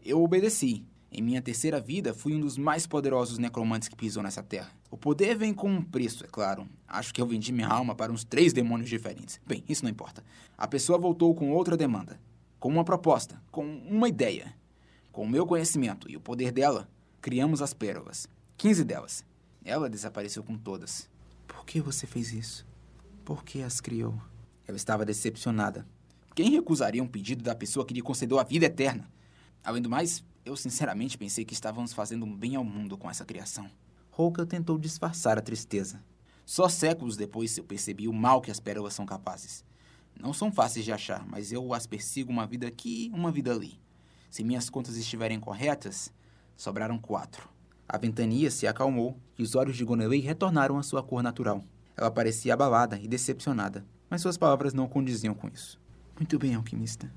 Eu 0.03 0.24
obedeci. 0.24 0.86
Em 1.12 1.22
minha 1.22 1.41
terceira 1.41 1.80
vida, 1.80 2.13
fui 2.13 2.34
um 2.34 2.39
dos 2.39 2.58
mais 2.58 2.88
poderosos 2.88 3.38
necromantes 3.38 3.89
que 3.89 3.96
pisou 3.96 4.24
nessa 4.24 4.41
terra. 4.41 4.72
O 4.89 4.98
poder 4.98 5.36
vem 5.36 5.53
com 5.53 5.70
um 5.70 5.82
preço, 5.82 6.24
é 6.24 6.27
claro. 6.27 6.65
Acho 6.88 7.13
que 7.13 7.22
eu 7.22 7.27
vendi 7.27 7.51
minha 7.51 7.68
alma 7.68 7.94
para 7.94 8.12
uns 8.12 8.24
três 8.24 8.53
demônios 8.53 8.89
diferentes. 8.89 9.39
Bem, 9.46 9.63
isso 9.68 9.84
não 9.84 9.91
importa. 9.91 10.24
A 10.58 10.68
pessoa 10.68 10.98
voltou 10.98 11.36
com 11.36 11.51
outra 11.51 11.75
demanda, 11.75 12.18
com 12.62 12.70
uma 12.70 12.86
proposta, 12.86 13.41
com 13.51 13.65
uma 13.65 14.08
ideia. 14.08 14.56
Com 15.12 15.24
o 15.24 15.27
meu 15.27 15.48
conhecimento 15.48 16.08
e 16.08 16.15
o 16.15 16.22
poder 16.22 16.51
dela, 16.51 16.88
criamos 17.20 17.60
as 17.60 17.74
pérolas. 17.74 18.27
Quinze 18.56 18.84
delas. 18.84 19.25
Ela 19.65 19.89
desapareceu 19.89 20.44
com 20.44 20.56
todas. 20.56 21.10
Por 21.48 21.65
que 21.65 21.82
você 21.82 22.06
fez 22.06 22.32
isso? 22.32 22.68
Por 23.25 23.44
que 23.44 23.63
as 23.63 23.82
criou? 23.82 24.13
Ela 24.68 24.77
estava 24.77 25.03
decepcionada. 25.03 25.88
Quem 26.36 26.51
recusaria 26.51 27.01
um 27.01 27.08
pedido 27.08 27.44
da 27.44 27.56
pessoa 27.56 27.84
que 27.84 27.96
lhe 27.96 28.01
concedeu 28.01 28.38
a 28.38 28.44
vida 28.44 28.68
eterna? 28.68 29.12
Além 29.63 29.82
do 29.82 29.89
mais, 29.89 30.24
eu 30.46 30.56
sinceramente 30.56 31.18
pensei 31.18 31.44
que 31.44 31.56
estávamos 31.56 31.94
fazendo 31.94 32.27
um 32.27 32.38
bem 32.38 32.56
ao 32.56 32.63
mundo 32.63 32.96
com 32.96 33.10
essa 33.10 33.25
criação. 33.25 33.68
Rouca 34.12 34.46
tentou 34.46 34.77
disfarçar 34.77 35.36
a 35.36 35.41
tristeza. 35.41 36.00
Só 36.46 36.70
séculos 36.70 37.18
depois 37.18 37.58
eu 37.58 37.63
percebi 37.63 38.08
o 38.08 38.13
mal 38.13 38.39
que 38.39 38.51
as 38.51 38.60
pérolas 38.60 38.94
são 38.94 39.06
capazes. 39.06 39.65
Não 40.20 40.34
são 40.34 40.51
fáceis 40.51 40.86
de 40.86 40.91
achar, 40.91 41.25
mas 41.27 41.51
eu 41.51 41.74
as 41.74 41.88
persigo 41.88 42.32
uma 42.32 42.46
vida 42.46 42.68
aqui 42.68 43.12
uma 43.13 43.32
vida 43.32 43.51
ali. 43.51 43.80
Se 44.30 44.44
minhas 44.44 44.70
contas 44.70 44.96
estiverem 44.96 45.39
corretas, 45.39 46.12
sobraram 46.56 46.98
quatro. 46.98 47.50
A 47.88 47.98
ventania 47.98 48.50
se 48.50 48.65
acalmou 48.65 49.18
e 49.38 49.44
os 49.44 49.56
olhos 49.56 49.75
de 49.75 49.84
Gonelei 49.84 50.22
retornaram 50.22 50.77
à 50.77 50.84
sua 50.84 51.03
cor 51.03 51.22
natural. 51.22 51.63
Ela 51.98 52.10
parecia 52.10 52.53
abalada 52.53 52.98
e 52.98 53.08
decepcionada, 53.08 53.86
mas 54.10 54.22
suas 54.22 54.38
palavras 54.38 54.74
não 54.74 54.88
condiziam 54.88 55.34
com 55.34 55.50
isso. 55.50 55.80
Muito 56.15 56.39
bem, 56.39 56.56
alquimista. 56.56 57.12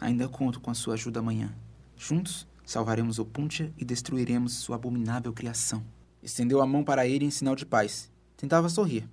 Ainda 0.00 0.28
conto 0.28 0.60
com 0.60 0.70
a 0.70 0.74
sua 0.74 0.94
ajuda 0.94 1.20
amanhã. 1.20 1.54
Juntos, 1.96 2.46
salvaremos 2.64 3.18
o 3.18 3.24
Puntia 3.24 3.72
e 3.76 3.84
destruiremos 3.84 4.54
sua 4.54 4.76
abominável 4.76 5.32
criação. 5.32 5.84
Estendeu 6.22 6.62
a 6.62 6.66
mão 6.66 6.82
para 6.82 7.06
ele 7.06 7.24
em 7.24 7.30
sinal 7.30 7.54
de 7.54 7.66
paz. 7.66 8.10
Tentava 8.36 8.68
sorrir. 8.68 9.08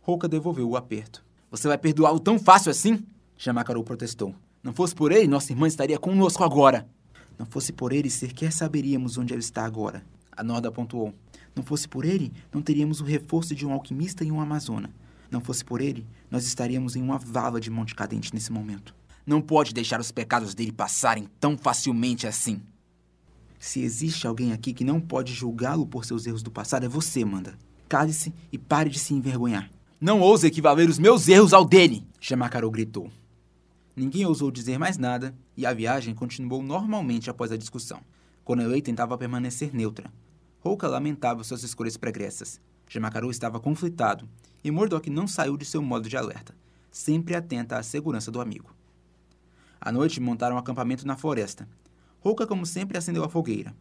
Rouca 0.00 0.28
devolveu 0.28 0.68
o 0.68 0.76
aperto. 0.76 1.24
Você 1.52 1.68
vai 1.68 1.76
perdoá-lo 1.76 2.18
tão 2.18 2.38
fácil 2.38 2.70
assim? 2.70 3.04
Jamakaru 3.36 3.84
protestou. 3.84 4.34
Não 4.62 4.72
fosse 4.72 4.94
por 4.94 5.12
ele, 5.12 5.28
nossa 5.28 5.52
irmã 5.52 5.68
estaria 5.68 5.98
conosco 5.98 6.42
agora. 6.42 6.88
Não 7.38 7.44
fosse 7.44 7.74
por 7.74 7.92
ele, 7.92 8.08
sequer 8.08 8.50
saberíamos 8.50 9.18
onde 9.18 9.34
ela 9.34 9.40
está 9.40 9.62
agora. 9.62 10.02
A 10.34 10.42
Norda 10.42 10.72
pontuou. 10.72 11.12
Não 11.54 11.62
fosse 11.62 11.86
por 11.86 12.06
ele, 12.06 12.32
não 12.50 12.62
teríamos 12.62 13.02
o 13.02 13.04
reforço 13.04 13.54
de 13.54 13.66
um 13.66 13.72
alquimista 13.74 14.24
e 14.24 14.32
um 14.32 14.40
amazona. 14.40 14.88
Não 15.30 15.42
fosse 15.42 15.62
por 15.62 15.82
ele, 15.82 16.06
nós 16.30 16.46
estaríamos 16.46 16.96
em 16.96 17.02
uma 17.02 17.18
vala 17.18 17.60
de 17.60 17.70
Monte 17.70 17.94
Cadente 17.94 18.32
nesse 18.32 18.50
momento. 18.50 18.94
Não 19.26 19.42
pode 19.42 19.74
deixar 19.74 20.00
os 20.00 20.10
pecados 20.10 20.54
dele 20.54 20.72
passarem 20.72 21.28
tão 21.38 21.58
facilmente 21.58 22.26
assim. 22.26 22.62
Se 23.58 23.82
existe 23.82 24.26
alguém 24.26 24.54
aqui 24.54 24.72
que 24.72 24.84
não 24.84 24.98
pode 24.98 25.34
julgá-lo 25.34 25.86
por 25.86 26.06
seus 26.06 26.26
erros 26.26 26.42
do 26.42 26.50
passado, 26.50 26.86
é 26.86 26.88
você, 26.88 27.26
Manda. 27.26 27.58
Cale-se 27.90 28.32
e 28.50 28.56
pare 28.56 28.88
de 28.88 28.98
se 28.98 29.12
envergonhar. 29.12 29.70
Não 30.04 30.20
ouse 30.20 30.48
equivaler 30.48 30.88
os 30.88 30.98
meus 30.98 31.28
erros 31.28 31.52
ao 31.52 31.64
dele! 31.64 32.04
Chamacaro 32.18 32.68
gritou. 32.72 33.08
Ninguém 33.94 34.26
ousou 34.26 34.50
dizer 34.50 34.76
mais 34.76 34.98
nada 34.98 35.32
e 35.56 35.64
a 35.64 35.72
viagem 35.72 36.12
continuou 36.12 36.60
normalmente 36.60 37.30
após 37.30 37.52
a 37.52 37.56
discussão. 37.56 38.00
Conelei 38.42 38.82
tentava 38.82 39.16
permanecer 39.16 39.72
neutra. 39.72 40.12
Rouca 40.58 40.88
lamentava 40.88 41.44
suas 41.44 41.62
escolhas 41.62 41.96
pregressas. 41.96 42.60
Gemacaru 42.88 43.30
estava 43.30 43.60
conflitado 43.60 44.28
e 44.64 44.72
Murdoch 44.72 45.08
não 45.08 45.28
saiu 45.28 45.56
de 45.56 45.64
seu 45.64 45.80
modo 45.80 46.08
de 46.08 46.16
alerta, 46.16 46.52
sempre 46.90 47.36
atenta 47.36 47.78
à 47.78 47.82
segurança 47.84 48.28
do 48.28 48.40
amigo. 48.40 48.74
À 49.80 49.92
noite 49.92 50.18
montaram 50.18 50.56
um 50.56 50.58
acampamento 50.58 51.06
na 51.06 51.16
floresta 51.16 51.68
Rouca, 52.18 52.44
como 52.44 52.66
sempre, 52.66 52.98
acendeu 52.98 53.22
a 53.22 53.28
fogueira. 53.28 53.72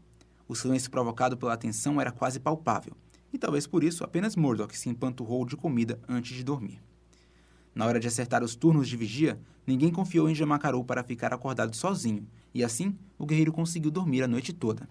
O 0.48 0.54
silêncio 0.54 0.92
provocado 0.92 1.36
pela 1.36 1.58
tensão 1.58 2.00
era 2.00 2.12
quase 2.12 2.40
palpável, 2.40 2.96
e 3.34 3.38
talvez 3.38 3.66
por 3.68 3.84
isso 3.84 4.04
apenas 4.04 4.36
Murdoch 4.36 4.78
se 4.78 4.90
empanturrou 4.90 5.46
de 5.46 5.56
comida 5.56 6.00
antes 6.08 6.36
de 6.36 6.44
dormir. 6.44 6.82
Na 7.74 7.86
hora 7.86 8.00
de 8.00 8.08
acertar 8.08 8.44
os 8.44 8.56
turnos 8.56 8.90
de 8.90 8.98
vigia, 8.98 9.40
ninguém 9.66 9.92
confiou 9.92 10.30
em 10.30 10.36
Jamacaru 10.36 10.84
para 10.84 11.04
ficar 11.04 11.34
acordado 11.34 11.76
sozinho, 11.76 12.28
e 12.54 12.64
assim 12.64 12.98
o 13.18 13.26
guerreiro 13.26 13.54
conseguiu 13.54 13.90
dormir 13.90 14.24
a 14.24 14.28
noite 14.28 14.52
toda. 14.52 14.90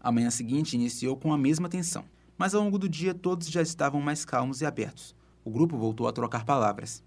A 0.00 0.10
manhã 0.10 0.30
seguinte 0.30 0.74
iniciou 0.74 1.16
com 1.16 1.32
a 1.32 1.38
mesma 1.38 1.68
tensão, 1.68 2.04
mas 2.38 2.54
ao 2.54 2.62
longo 2.62 2.78
do 2.78 2.88
dia 2.88 3.12
todos 3.12 3.50
já 3.50 3.60
estavam 3.60 4.00
mais 4.00 4.24
calmos 4.24 4.62
e 4.62 4.66
abertos. 4.66 5.14
O 5.44 5.50
grupo 5.50 5.76
voltou 5.76 6.08
a 6.08 6.12
trocar 6.12 6.44
palavras. 6.44 7.02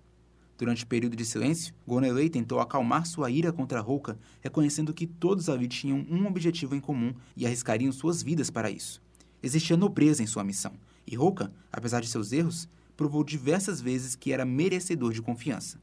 Durante 0.59 0.83
o 0.83 0.87
período 0.87 1.15
de 1.15 1.25
silêncio, 1.25 1.73
Gonelei 1.87 2.29
tentou 2.29 2.59
acalmar 2.59 3.07
sua 3.07 3.31
ira 3.31 3.51
contra 3.51 3.81
Rouca, 3.81 4.19
reconhecendo 4.41 4.93
que 4.93 5.07
todos 5.07 5.49
ali 5.49 5.67
tinham 5.67 6.05
um 6.07 6.27
objetivo 6.27 6.75
em 6.75 6.79
comum 6.79 7.13
e 7.35 7.47
arriscariam 7.47 7.91
suas 7.91 8.21
vidas 8.21 8.51
para 8.51 8.69
isso. 8.69 9.01
Existia 9.43 9.75
nobreza 9.75 10.23
em 10.23 10.27
sua 10.27 10.43
missão, 10.43 10.71
e 11.05 11.15
Rouca, 11.15 11.51
apesar 11.69 11.99
de 11.99 12.07
seus 12.07 12.31
erros, 12.31 12.69
provou 12.95 13.25
diversas 13.25 13.81
vezes 13.81 14.15
que 14.15 14.31
era 14.31 14.45
merecedor 14.45 15.11
de 15.11 15.21
confiança. 15.21 15.77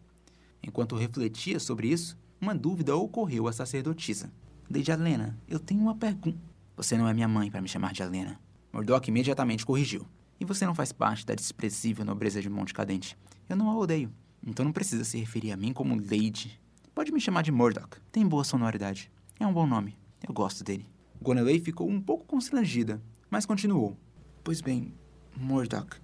Enquanto 0.62 0.96
refletia 0.96 1.60
sobre 1.60 1.88
isso, 1.88 2.16
uma 2.40 2.54
dúvida 2.54 2.96
ocorreu 2.96 3.46
à 3.46 3.52
sacerdotisa. 3.52 4.32
Lady 4.70 4.90
Alena, 4.90 5.38
eu 5.46 5.58
tenho 5.58 5.80
uma 5.80 5.94
pergunta. 5.94 6.38
Você 6.74 6.96
não 6.96 7.06
é 7.06 7.12
minha 7.12 7.28
mãe 7.28 7.50
para 7.50 7.60
me 7.60 7.68
chamar 7.68 7.92
de 7.92 8.02
Alena. 8.02 8.40
Murdoch 8.72 9.06
imediatamente 9.08 9.66
corrigiu. 9.66 10.06
E 10.40 10.44
você 10.44 10.64
não 10.64 10.74
faz 10.74 10.90
parte 10.90 11.26
da 11.26 11.34
desprezível 11.34 12.04
nobreza 12.04 12.40
de 12.40 12.48
Monte 12.48 12.72
Cadente. 12.72 13.18
Eu 13.46 13.56
não 13.56 13.68
a 13.68 13.76
odeio. 13.76 14.10
Então 14.46 14.64
não 14.64 14.72
precisa 14.72 15.04
se 15.04 15.18
referir 15.18 15.52
a 15.52 15.56
mim 15.56 15.74
como 15.74 15.96
Lady. 15.96 16.58
Pode 16.94 17.12
me 17.12 17.20
chamar 17.20 17.42
de 17.42 17.52
Murdoch. 17.52 17.98
Tem 18.10 18.26
boa 18.26 18.44
sonoridade. 18.44 19.10
É 19.38 19.46
um 19.46 19.52
bom 19.52 19.66
nome. 19.66 19.98
Eu 20.26 20.32
gosto 20.32 20.64
dele. 20.64 20.86
Gonelei 21.20 21.60
ficou 21.60 21.86
um 21.86 22.00
pouco 22.00 22.24
constrangida, 22.24 23.02
mas 23.30 23.46
continuou. 23.46 23.96
Pois 24.42 24.60
bem, 24.60 24.92
Murdoch, 25.36 25.96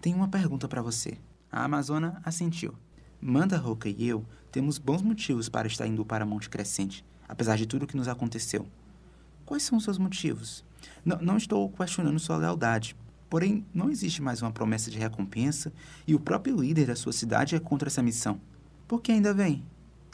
tenho 0.00 0.16
uma 0.16 0.28
pergunta 0.28 0.66
para 0.66 0.82
você. 0.82 1.18
A 1.50 1.64
Amazona 1.64 2.20
assentiu. 2.24 2.74
Manda 3.20 3.56
Roca 3.56 3.88
e 3.88 4.06
eu 4.06 4.24
temos 4.50 4.78
bons 4.78 5.02
motivos 5.02 5.48
para 5.48 5.66
estar 5.66 5.86
indo 5.86 6.04
para 6.04 6.26
Monte 6.26 6.50
Crescente, 6.50 7.04
apesar 7.28 7.56
de 7.56 7.66
tudo 7.66 7.84
o 7.84 7.86
que 7.86 7.96
nos 7.96 8.08
aconteceu. 8.08 8.66
Quais 9.44 9.62
são 9.62 9.78
os 9.78 9.84
seus 9.84 9.98
motivos? 9.98 10.64
N 11.04 11.16
não 11.22 11.36
estou 11.36 11.68
questionando 11.70 12.18
sua 12.18 12.36
lealdade, 12.36 12.96
Porém, 13.28 13.66
não 13.74 13.90
existe 13.90 14.22
mais 14.22 14.40
uma 14.40 14.52
promessa 14.52 14.90
de 14.90 14.98
recompensa 14.98 15.72
e 16.06 16.14
o 16.14 16.20
próprio 16.20 16.56
líder 16.60 16.86
da 16.86 16.96
sua 16.96 17.12
cidade 17.12 17.56
é 17.56 17.60
contra 17.60 17.88
essa 17.88 18.02
missão. 18.02 18.40
Por 18.86 19.02
que 19.02 19.10
ainda 19.10 19.34
vem? 19.34 19.64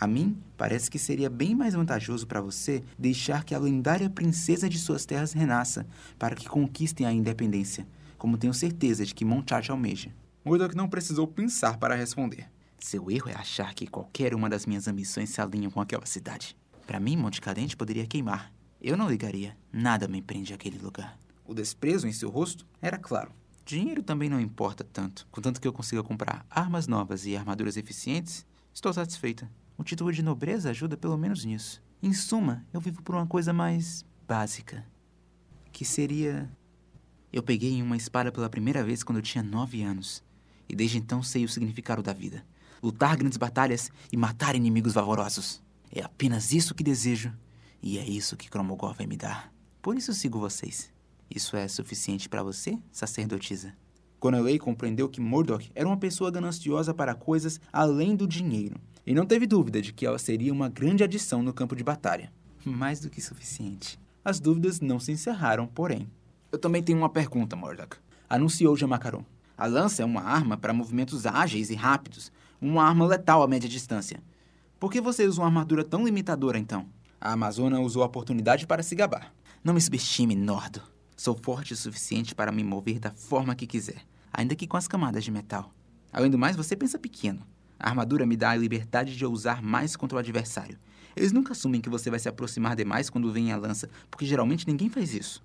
A 0.03 0.07
mim, 0.09 0.37
parece 0.57 0.91
que 0.91 0.99
seria 0.99 1.31
bem 1.31 1.55
mais 1.55 1.75
vantajoso 1.75 2.27
para 2.27 2.41
você 2.41 2.83
deixar 2.99 3.45
que 3.45 3.55
a 3.55 3.59
lendária 3.61 4.11
princesa 4.11 4.69
de 4.69 4.77
suas 4.77 5.07
terras 5.07 5.33
renasça 5.33 5.87
para 6.19 6.35
que 6.35 6.49
conquistem 6.49 7.07
a 7.07 7.13
independência, 7.13 7.87
como 8.19 8.37
tenho 8.37 8.53
certeza 8.53 9.07
de 9.07 9.15
que 9.15 9.25
Montchat 9.25 9.71
almeja. 9.71 10.13
Murdoch 10.45 10.75
não 10.75 10.89
precisou 10.89 11.29
pensar 11.29 11.77
para 11.77 11.95
responder. 11.95 12.51
Seu 12.81 13.09
erro 13.13 13.29
é 13.29 13.35
achar 13.37 13.75
que 13.75 13.87
qualquer 13.87 14.35
uma 14.35 14.51
das 14.51 14.67
minhas 14.67 14.89
ambições 14.89 15.31
se 15.31 15.41
alinham 15.41 15.71
com 15.71 15.81
aquela 15.81 16.05
cidade. 16.05 16.57
Para 16.85 16.99
mim, 16.99 17.17
Monte 17.17 17.41
Cadente 17.41 17.77
poderia 17.77 18.05
queimar. 18.05 18.53
Eu 18.81 18.97
não 18.97 19.09
ligaria. 19.09 19.57
Nada 19.73 20.09
me 20.09 20.21
prende 20.21 20.53
àquele 20.53 20.79
lugar. 20.79 21.17
O 21.45 21.55
desprezo 21.55 22.09
em 22.09 22.13
seu 22.13 22.29
rosto 22.29 22.67
era 22.81 22.99
claro. 22.99 23.31
Dinheiro 23.65 24.03
também 24.03 24.29
não 24.29 24.41
importa 24.41 24.83
tanto. 24.83 25.29
Contanto 25.31 25.61
que 25.61 25.69
eu 25.69 25.73
consiga 25.73 26.03
comprar 26.03 26.45
armas 26.51 26.89
novas 26.89 27.25
e 27.25 27.37
armaduras 27.37 27.77
eficientes, 27.77 28.45
estou 28.75 28.93
satisfeita. 28.93 29.49
O 29.83 29.85
título 29.85 30.13
de 30.13 30.23
nobreza 30.23 30.71
ajuda 30.71 30.97
pelo 30.97 31.19
menos 31.19 31.45
nisso. 31.45 31.83
Em 32.01 32.13
suma, 32.13 32.65
eu 32.73 32.81
vivo 32.81 33.03
por 33.03 33.17
uma 33.17 33.27
coisa 33.27 33.53
mais 33.53 34.05
básica. 34.29 34.87
Que 35.73 35.85
seria. 35.85 36.49
Eu 37.33 37.43
peguei 37.43 37.83
uma 37.83 37.97
espada 37.97 38.31
pela 38.31 38.49
primeira 38.49 38.85
vez 38.85 39.03
quando 39.03 39.19
eu 39.19 39.23
tinha 39.23 39.43
nove 39.43 39.83
anos. 39.83 40.23
E 40.69 40.77
desde 40.77 40.99
então 40.99 41.21
sei 41.21 41.45
o 41.45 41.49
significado 41.49 42.01
da 42.01 42.13
vida. 42.13 42.47
Lutar 42.81 43.17
grandes 43.17 43.37
batalhas 43.37 43.91
e 44.13 44.17
matar 44.17 44.55
inimigos 44.55 44.93
valorosos. 44.93 45.61
É 45.91 46.01
apenas 46.01 46.53
isso 46.53 46.77
que 46.77 46.85
desejo. 46.85 47.33
E 47.83 47.99
é 47.99 48.09
isso 48.09 48.37
que 48.37 48.49
Cromogor 48.49 48.95
vai 48.95 49.09
me 49.09 49.17
dar. 49.17 49.53
Por 49.83 49.97
isso 49.97 50.15
sigo 50.15 50.39
vocês. 50.39 50.93
Isso 51.29 51.57
é 51.57 51.67
suficiente 51.67 52.29
para 52.29 52.45
você, 52.45 52.79
sacerdotisa? 52.93 53.75
Coneley 54.21 54.61
compreendeu 54.61 55.09
que 55.09 55.21
Murdoch 55.21 55.73
era 55.75 55.89
uma 55.89 55.97
pessoa 55.97 56.31
gananciosa 56.31 56.95
para 56.95 57.17
coisas 57.17 57.61
além 57.73 58.15
do 58.15 58.29
dinheiro, 58.29 58.81
e 59.07 59.15
não 59.15 59.27
teve 59.27 59.47
dúvida 59.47 59.83
de 59.83 59.93
que 59.93 60.07
ela 60.07 60.19
seria 60.19 60.53
uma 60.53 60.69
grande 60.69 61.03
adição 61.03 61.43
no 61.43 61.53
campo 61.53 61.75
de 61.75 61.83
batalha. 61.85 62.33
Mais 62.65 63.01
do 63.01 63.11
que 63.11 63.21
suficiente. 63.21 63.99
As 64.25 64.39
dúvidas 64.39 64.81
não 64.81 65.01
se 65.01 65.11
encerraram, 65.11 65.67
porém. 65.67 66.09
Eu 66.51 66.59
também 66.59 66.83
tenho 66.83 66.99
uma 66.99 67.09
pergunta, 67.09 67.57
Murdoch. 67.57 67.97
Anunciou 68.29 68.77
Jamacaron. 68.77 69.25
A 69.59 69.67
lança 69.67 70.03
é 70.03 70.05
uma 70.05 70.23
arma 70.23 70.57
para 70.57 70.73
movimentos 70.73 71.27
ágeis 71.27 71.71
e 71.71 71.75
rápidos, 71.75 72.33
uma 72.61 72.85
arma 72.85 73.07
letal 73.07 73.43
a 73.43 73.49
média 73.49 73.69
distância. 73.69 74.23
Por 74.79 74.91
que 74.91 75.01
você 75.01 75.27
usa 75.27 75.41
uma 75.41 75.49
armadura 75.49 75.85
tão 75.85 76.05
limitadora, 76.05 76.59
então? 76.59 76.87
A 77.21 77.33
Amazona 77.33 77.81
usou 77.81 78.03
a 78.03 78.07
oportunidade 78.07 78.67
para 78.67 78.83
se 78.83 78.95
gabar. 78.95 79.33
Não 79.63 79.75
me 79.75 79.81
subestime, 79.81 80.35
Nordo. 80.35 80.83
Sou 81.17 81.39
forte 81.41 81.73
o 81.73 81.77
suficiente 81.77 82.35
para 82.35 82.51
me 82.51 82.65
mover 82.65 82.99
da 82.99 83.13
forma 83.13 83.55
que 83.55 83.67
quiser, 83.67 84.03
ainda 84.33 84.57
que 84.57 84.67
com 84.67 84.77
as 84.77 84.89
camadas 84.89 85.23
de 85.23 85.31
metal. 85.31 85.73
Além 86.13 86.31
do 86.31 86.39
mais, 86.39 86.57
você 86.57 86.75
pensa 86.75 86.99
pequeno. 86.99 87.47
A 87.83 87.89
armadura 87.89 88.25
me 88.25 88.37
dá 88.37 88.51
a 88.51 88.57
liberdade 88.57 89.17
de 89.17 89.27
ousar 89.27 89.61
mais 89.61 89.97
contra 89.97 90.15
o 90.15 90.19
adversário. 90.21 90.79
Eles 91.17 91.33
nunca 91.33 91.51
assumem 91.51 91.81
que 91.81 91.91
você 91.91 92.09
vai 92.09 92.21
se 92.21 92.29
aproximar 92.29 92.77
demais 92.77 93.11
quando 93.11 93.33
vem 93.33 93.51
a 93.51 93.57
lança, 93.57 93.91
porque 94.09 94.25
geralmente 94.25 94.69
ninguém 94.69 94.89
faz 94.89 95.13
isso. 95.13 95.43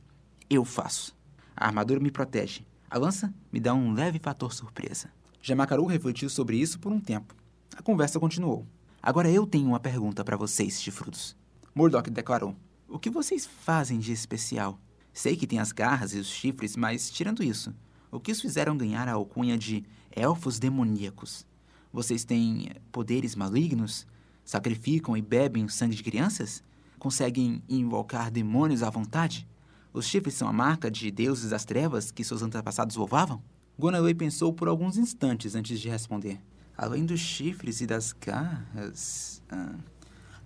Eu 0.48 0.63
faço. 0.63 1.17
A 1.56 1.65
armadura 1.65 2.00
me 2.00 2.12
protege. 2.12 2.63
A 2.91 3.00
lança 3.00 3.34
me 3.51 3.60
dá 3.60 3.74
um 3.74 3.91
leve 3.91 4.20
fator 4.20 4.53
surpresa. 4.53 5.10
Jamakaru 5.41 5.88
refletiu 5.88 6.29
sobre 6.29 6.58
isso 6.58 6.79
por 6.79 6.91
um 6.91 7.00
tempo. 7.00 7.36
A 7.75 7.82
conversa 7.82 8.20
continuou. 8.20 8.67
Agora 9.01 9.32
eu 9.32 9.48
tenho 9.48 9.70
uma 9.70 9.79
pergunta 9.79 10.24
para 10.24 10.38
vocês, 10.38 10.79
chifrudos. 10.79 11.36
Murdoch 11.74 12.08
declarou. 12.12 12.56
O 12.88 13.00
que 13.00 13.10
vocês 13.10 13.48
fazem 13.48 13.98
de 13.98 14.12
especial? 14.12 14.79
Sei 15.12 15.36
que 15.36 15.48
tem 15.48 15.58
as 15.58 15.72
garras 15.72 16.13
e 16.13 16.20
os 16.20 16.27
chifres, 16.27 16.77
mas 16.77 17.10
tirando 17.10 17.41
isso, 17.41 17.74
o 18.12 18.20
que 18.20 18.32
os 18.32 18.39
fizeram 18.39 18.77
ganhar 18.77 19.08
a 19.08 19.13
alcunha 19.13 19.58
de 19.58 19.84
elfos 20.12 20.60
demoníacos? 20.60 21.48
Vocês 21.91 22.24
têm 22.24 22.70
poderes 22.91 23.36
malignos? 23.36 24.06
Sacrificam 24.44 25.15
e 25.17 25.22
bebem 25.22 25.65
o 25.65 25.70
sangue 25.70 25.96
de 25.96 26.03
crianças? 26.03 26.63
Conseguem 27.00 27.62
invocar 27.67 28.32
demônios 28.32 28.84
à 28.84 28.89
vontade? 28.89 29.48
Os 29.94 30.06
chifres 30.06 30.36
são 30.36 30.48
a 30.48 30.53
marca 30.53 30.91
de 30.91 31.10
deuses 31.12 31.50
das 31.50 31.65
trevas 31.65 32.12
que 32.12 32.24
seus 32.24 32.41
antepassados 32.41 32.96
louvavam? 32.96 33.41
Gonaway 33.77 34.13
pensou 34.13 34.53
por 34.53 34.67
alguns 34.67 34.98
instantes 34.98 35.56
antes 35.56 35.79
de 35.79 35.89
responder. 35.89 36.39
Além 36.77 37.06
dos 37.06 37.20
chifres 37.20 37.82
e 37.82 37.88
das 37.88 38.13
garras. 38.13 39.41
Ah, 39.50 39.75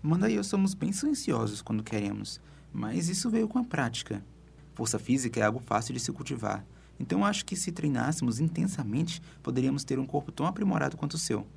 Manda 0.03 0.27
e 0.27 0.33
eu 0.33 0.43
somos 0.43 0.73
bem 0.73 0.91
silenciosos 0.91 1.61
quando 1.61 1.83
queremos, 1.83 2.41
mas 2.73 3.07
isso 3.07 3.29
veio 3.29 3.47
com 3.47 3.59
a 3.59 3.63
prática. 3.63 4.25
Força 4.73 4.97
física 4.97 5.39
é 5.39 5.43
algo 5.43 5.59
fácil 5.59 5.93
de 5.93 5.99
se 5.99 6.11
cultivar. 6.11 6.65
Então 7.01 7.25
acho 7.25 7.43
que 7.43 7.55
se 7.55 7.71
treinássemos 7.71 8.39
intensamente, 8.39 9.23
poderíamos 9.41 9.83
ter 9.83 9.97
um 9.97 10.05
corpo 10.05 10.31
tão 10.31 10.45
aprimorado 10.45 10.95
quanto 10.95 11.15
o 11.15 11.17
seu. 11.17 11.47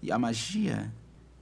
E 0.00 0.10
a 0.10 0.18
magia? 0.18 0.90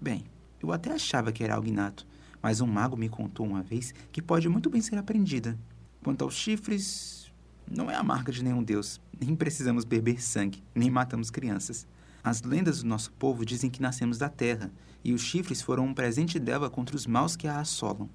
Bem, 0.01 0.25
eu 0.61 0.73
até 0.73 0.93
achava 0.93 1.31
que 1.31 1.45
era 1.45 1.55
algo 1.55 1.69
inato, 1.69 2.05
mas 2.43 2.61
um 2.61 2.67
mago 2.67 2.97
me 2.97 3.09
contou 3.09 3.47
uma 3.47 3.63
vez 3.63 3.95
que 4.11 4.21
pode 4.21 4.49
muito 4.49 4.69
bem 4.69 4.81
ser 4.81 4.99
aprendida. 4.99 5.57
Quanto 6.03 6.25
aos 6.25 6.35
chifres, 6.35 7.33
não 7.71 7.89
é 7.89 7.95
a 7.95 8.03
marca 8.03 8.33
de 8.33 8.43
nenhum 8.43 8.65
deus. 8.65 9.01
Nem 9.21 9.37
precisamos 9.37 9.85
beber 9.85 10.21
sangue, 10.21 10.61
nem 10.75 10.91
matamos 10.91 11.31
crianças. 11.31 11.87
As 12.25 12.43
lendas 12.43 12.83
do 12.83 12.89
nosso 12.89 13.13
povo 13.13 13.47
dizem 13.47 13.71
que 13.71 13.81
nascemos 13.81 14.19
da 14.19 14.29
terra, 14.29 14.73
e 15.05 15.13
os 15.13 15.21
chifres 15.21 15.63
foram 15.63 15.87
um 15.87 15.95
presente 15.95 16.41
dela 16.41 16.69
contra 16.69 16.97
os 16.97 17.07
maus 17.07 17.37
que 17.37 17.47
a 17.47 17.61
assolam. 17.61 18.11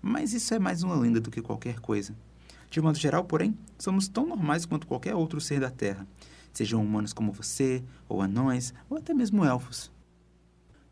Mas 0.00 0.32
isso 0.32 0.54
é 0.54 0.60
mais 0.60 0.84
uma 0.84 0.94
lenda 0.94 1.20
do 1.20 1.32
que 1.32 1.42
qualquer 1.42 1.80
coisa. 1.80 2.14
De 2.74 2.80
modo 2.80 2.98
geral, 2.98 3.22
porém, 3.22 3.56
somos 3.78 4.08
tão 4.08 4.26
normais 4.26 4.66
quanto 4.66 4.88
qualquer 4.88 5.14
outro 5.14 5.40
ser 5.40 5.60
da 5.60 5.70
Terra, 5.70 6.08
sejam 6.52 6.82
humanos 6.82 7.12
como 7.12 7.30
você, 7.30 7.84
ou 8.08 8.20
anões, 8.20 8.74
ou 8.90 8.98
até 8.98 9.14
mesmo 9.14 9.44
elfos. 9.44 9.92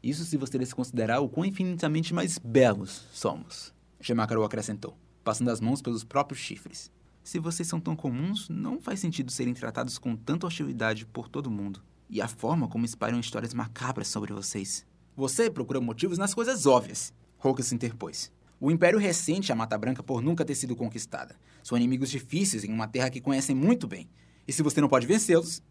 Isso 0.01 0.25
se 0.25 0.37
você 0.37 0.64
considerar 0.66 1.18
o 1.18 1.29
quão 1.29 1.45
infinitamente 1.45 2.14
mais 2.14 2.38
belos 2.38 3.09
somos, 3.12 3.75
Gemácaro 4.01 4.45
acrescentou, 4.45 4.97
passando 5.25 5.51
as 5.51 5.61
mãos 5.61 5.83
pelos 5.83 6.05
próprios 6.05 6.38
chifres. 6.38 6.88
Se 7.25 7.40
vocês 7.40 7.66
são 7.66 7.81
tão 7.81 7.97
comuns, 7.97 8.49
não 8.49 8.81
faz 8.81 9.01
sentido 9.01 9.33
serem 9.33 9.53
tratados 9.53 9.99
com 9.99 10.14
tanta 10.14 10.47
hostilidade 10.47 11.05
por 11.05 11.29
todo 11.29 11.51
mundo. 11.51 11.83
E 12.09 12.23
a 12.23 12.29
forma 12.29 12.68
como 12.68 12.85
espalham 12.85 13.18
histórias 13.18 13.53
macabras 13.53 14.07
sobre 14.07 14.33
vocês. 14.33 14.87
Você 15.16 15.51
procura 15.51 15.81
motivos 15.81 16.16
nas 16.16 16.33
coisas 16.33 16.64
óbvias, 16.64 17.12
Hulk 17.38 17.61
se 17.61 17.75
interpôs. 17.75 18.31
O 18.61 18.71
Império 18.71 19.01
ressente 19.01 19.51
a 19.51 19.57
Mata 19.57 19.77
Branca 19.77 20.05
por 20.05 20.23
nunca 20.23 20.45
ter 20.45 20.55
sido 20.55 20.77
conquistada. 20.77 21.35
São 21.62 21.77
inimigos 21.77 22.11
difíceis 22.11 22.64
em 22.64 22.72
uma 22.72 22.88
terra 22.88 23.11
que 23.11 23.20
conhecem 23.20 23.55
muito 23.55 23.87
bem. 23.87 24.09
E 24.46 24.53
se 24.53 24.62
você 24.62 24.81
não 24.81 24.88
pode 24.88 25.07
vencê-los. 25.07 25.62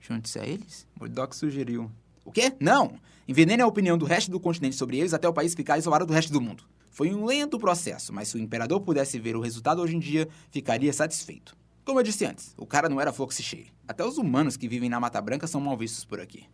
Junte-se 0.00 0.38
a 0.38 0.46
eles? 0.46 0.86
Murdoch 0.98 1.34
sugeriu. 1.34 1.90
O 2.24 2.30
quê? 2.30 2.52
Não! 2.60 2.98
Envenene 3.26 3.62
a 3.62 3.66
opinião 3.66 3.98
do 3.98 4.04
resto 4.04 4.30
do 4.30 4.40
continente 4.40 4.76
sobre 4.76 4.98
eles 4.98 5.12
até 5.12 5.28
o 5.28 5.32
país 5.32 5.54
ficar 5.54 5.78
isolado 5.78 6.06
do 6.06 6.12
resto 6.12 6.32
do 6.32 6.40
mundo. 6.40 6.64
Foi 6.90 7.14
um 7.14 7.24
lento 7.24 7.58
processo, 7.58 8.12
mas 8.12 8.28
se 8.28 8.36
o 8.36 8.40
imperador 8.40 8.80
pudesse 8.80 9.18
ver 9.18 9.36
o 9.36 9.40
resultado 9.40 9.80
hoje 9.80 9.96
em 9.96 9.98
dia, 9.98 10.28
ficaria 10.50 10.92
satisfeito. 10.92 11.56
Como 11.84 12.00
eu 12.00 12.02
disse 12.02 12.24
antes, 12.24 12.54
o 12.58 12.66
cara 12.66 12.88
não 12.88 13.00
era 13.00 13.12
flor 13.12 13.28
que 13.28 13.34
se 13.34 13.42
cheire. 13.42 13.72
Até 13.86 14.04
os 14.04 14.18
humanos 14.18 14.56
que 14.56 14.68
vivem 14.68 14.90
na 14.90 15.00
Mata 15.00 15.20
Branca 15.20 15.46
são 15.46 15.60
mal 15.60 15.76
vistos 15.76 16.04
por 16.04 16.20
aqui. 16.20 16.46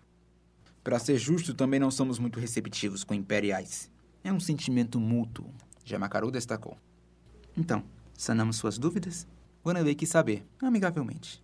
Para 0.83 0.99
ser 0.99 1.17
justo, 1.17 1.55
também 1.55 1.81
não 1.81 1.91
somos 1.91 2.19
muito 2.19 2.39
receptivos 2.39 3.03
com 3.03 3.15
imperiais. 3.15 3.91
É 4.23 4.33
um 4.33 4.39
sentimento 4.39 5.01
mútuo, 5.01 5.51
Jamakaru 5.85 6.31
destacou. 6.31 6.77
Então, 7.57 7.83
sanamos 8.15 8.57
suas 8.57 8.79
dúvidas? 8.79 9.27
Guanabei 9.65 9.95
quis 9.95 10.09
saber, 10.09 10.47
amigavelmente. 10.61 11.43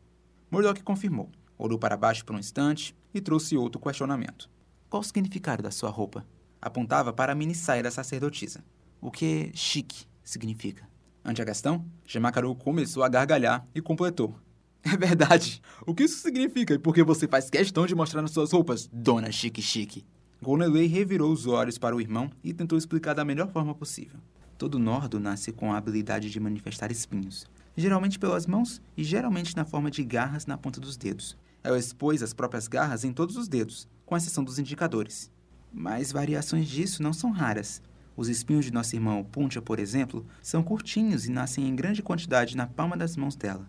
Murdoch 0.50 0.82
confirmou, 0.82 1.30
olhou 1.58 1.78
para 1.78 1.96
baixo 1.96 2.24
por 2.24 2.34
um 2.34 2.38
instante 2.38 2.94
e 3.14 3.20
trouxe 3.20 3.56
outro 3.56 3.80
questionamento. 3.80 4.48
Qual 4.88 5.00
o 5.00 5.04
significado 5.04 5.62
da 5.62 5.70
sua 5.70 5.90
roupa? 5.90 6.26
Apontava 6.60 7.12
para 7.12 7.32
a 7.32 7.34
mini 7.34 7.54
saia 7.54 7.82
da 7.82 7.90
sacerdotisa. 7.90 8.62
O 9.00 9.10
que 9.10 9.50
chique 9.54 10.04
significa? 10.22 10.88
Ante 11.24 11.40
a 11.40 11.44
questão, 11.44 11.84
Jamakaru 12.06 12.54
começou 12.54 13.02
a 13.02 13.08
gargalhar 13.08 13.66
e 13.74 13.80
completou. 13.80 14.34
É 14.82 14.96
verdade. 14.96 15.60
O 15.86 15.94
que 15.94 16.04
isso 16.04 16.22
significa 16.22 16.72
e 16.72 16.78
por 16.78 16.94
que 16.94 17.02
você 17.04 17.28
faz 17.28 17.50
questão 17.50 17.86
de 17.86 17.94
mostrar 17.94 18.22
nas 18.22 18.30
suas 18.30 18.50
roupas, 18.50 18.88
dona 18.90 19.30
Chique 19.30 19.60
Chique? 19.60 20.06
Goneley 20.42 20.86
revirou 20.86 21.30
os 21.30 21.46
olhos 21.46 21.76
para 21.76 21.94
o 21.94 22.00
irmão 22.00 22.30
e 22.42 22.54
tentou 22.54 22.78
explicar 22.78 23.12
da 23.12 23.22
melhor 23.22 23.48
forma 23.52 23.74
possível. 23.74 24.18
Todo 24.60 24.78
nordo 24.78 25.18
nasce 25.18 25.52
com 25.52 25.72
a 25.72 25.78
habilidade 25.78 26.28
de 26.28 26.38
manifestar 26.38 26.92
espinhos, 26.92 27.46
geralmente 27.74 28.18
pelas 28.18 28.46
mãos 28.46 28.78
e 28.94 29.02
geralmente 29.02 29.56
na 29.56 29.64
forma 29.64 29.90
de 29.90 30.04
garras 30.04 30.44
na 30.44 30.58
ponta 30.58 30.78
dos 30.78 30.98
dedos. 30.98 31.34
Ela 31.64 31.78
expôs 31.78 32.22
as 32.22 32.34
próprias 32.34 32.68
garras 32.68 33.02
em 33.02 33.10
todos 33.10 33.38
os 33.38 33.48
dedos, 33.48 33.88
com 34.04 34.14
exceção 34.14 34.44
dos 34.44 34.58
indicadores. 34.58 35.30
Mas 35.72 36.12
variações 36.12 36.68
disso 36.68 37.02
não 37.02 37.14
são 37.14 37.30
raras. 37.30 37.80
Os 38.14 38.28
espinhos 38.28 38.66
de 38.66 38.70
nosso 38.70 38.94
irmão 38.94 39.24
Puntia, 39.24 39.62
por 39.62 39.78
exemplo, 39.78 40.26
são 40.42 40.62
curtinhos 40.62 41.24
e 41.24 41.30
nascem 41.30 41.66
em 41.66 41.74
grande 41.74 42.02
quantidade 42.02 42.54
na 42.54 42.66
palma 42.66 42.98
das 42.98 43.16
mãos 43.16 43.34
dela. 43.34 43.66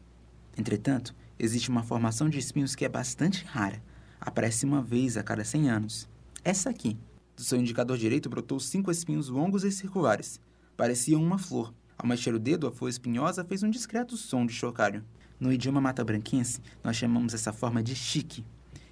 Entretanto, 0.57 1.15
existe 1.39 1.69
uma 1.69 1.83
formação 1.83 2.27
de 2.27 2.37
espinhos 2.37 2.75
que 2.75 2.83
é 2.83 2.89
bastante 2.89 3.45
rara. 3.45 3.81
Aparece 4.19 4.65
uma 4.65 4.81
vez 4.81 5.15
a 5.15 5.23
cada 5.23 5.45
100 5.45 5.69
anos. 5.69 6.09
Essa 6.43 6.69
aqui. 6.69 6.97
Do 7.33 7.45
seu 7.45 7.57
indicador 7.57 7.97
direito 7.97 8.29
brotou 8.29 8.59
cinco 8.59 8.91
espinhos 8.91 9.29
longos 9.29 9.63
e 9.63 9.71
circulares. 9.71 10.37
Pareciam 10.81 11.21
uma 11.21 11.37
flor. 11.37 11.71
Ao 11.95 12.07
mexer 12.07 12.33
o 12.33 12.39
dedo, 12.39 12.65
a 12.65 12.71
flor 12.71 12.89
espinhosa 12.89 13.45
fez 13.45 13.61
um 13.61 13.69
discreto 13.69 14.17
som 14.17 14.47
de 14.47 14.51
chocalho. 14.51 15.05
No 15.39 15.53
idioma 15.53 15.79
mata-branquense, 15.79 16.59
nós 16.83 16.95
chamamos 16.95 17.35
essa 17.35 17.53
forma 17.53 17.83
de 17.83 17.95
chique. 17.95 18.43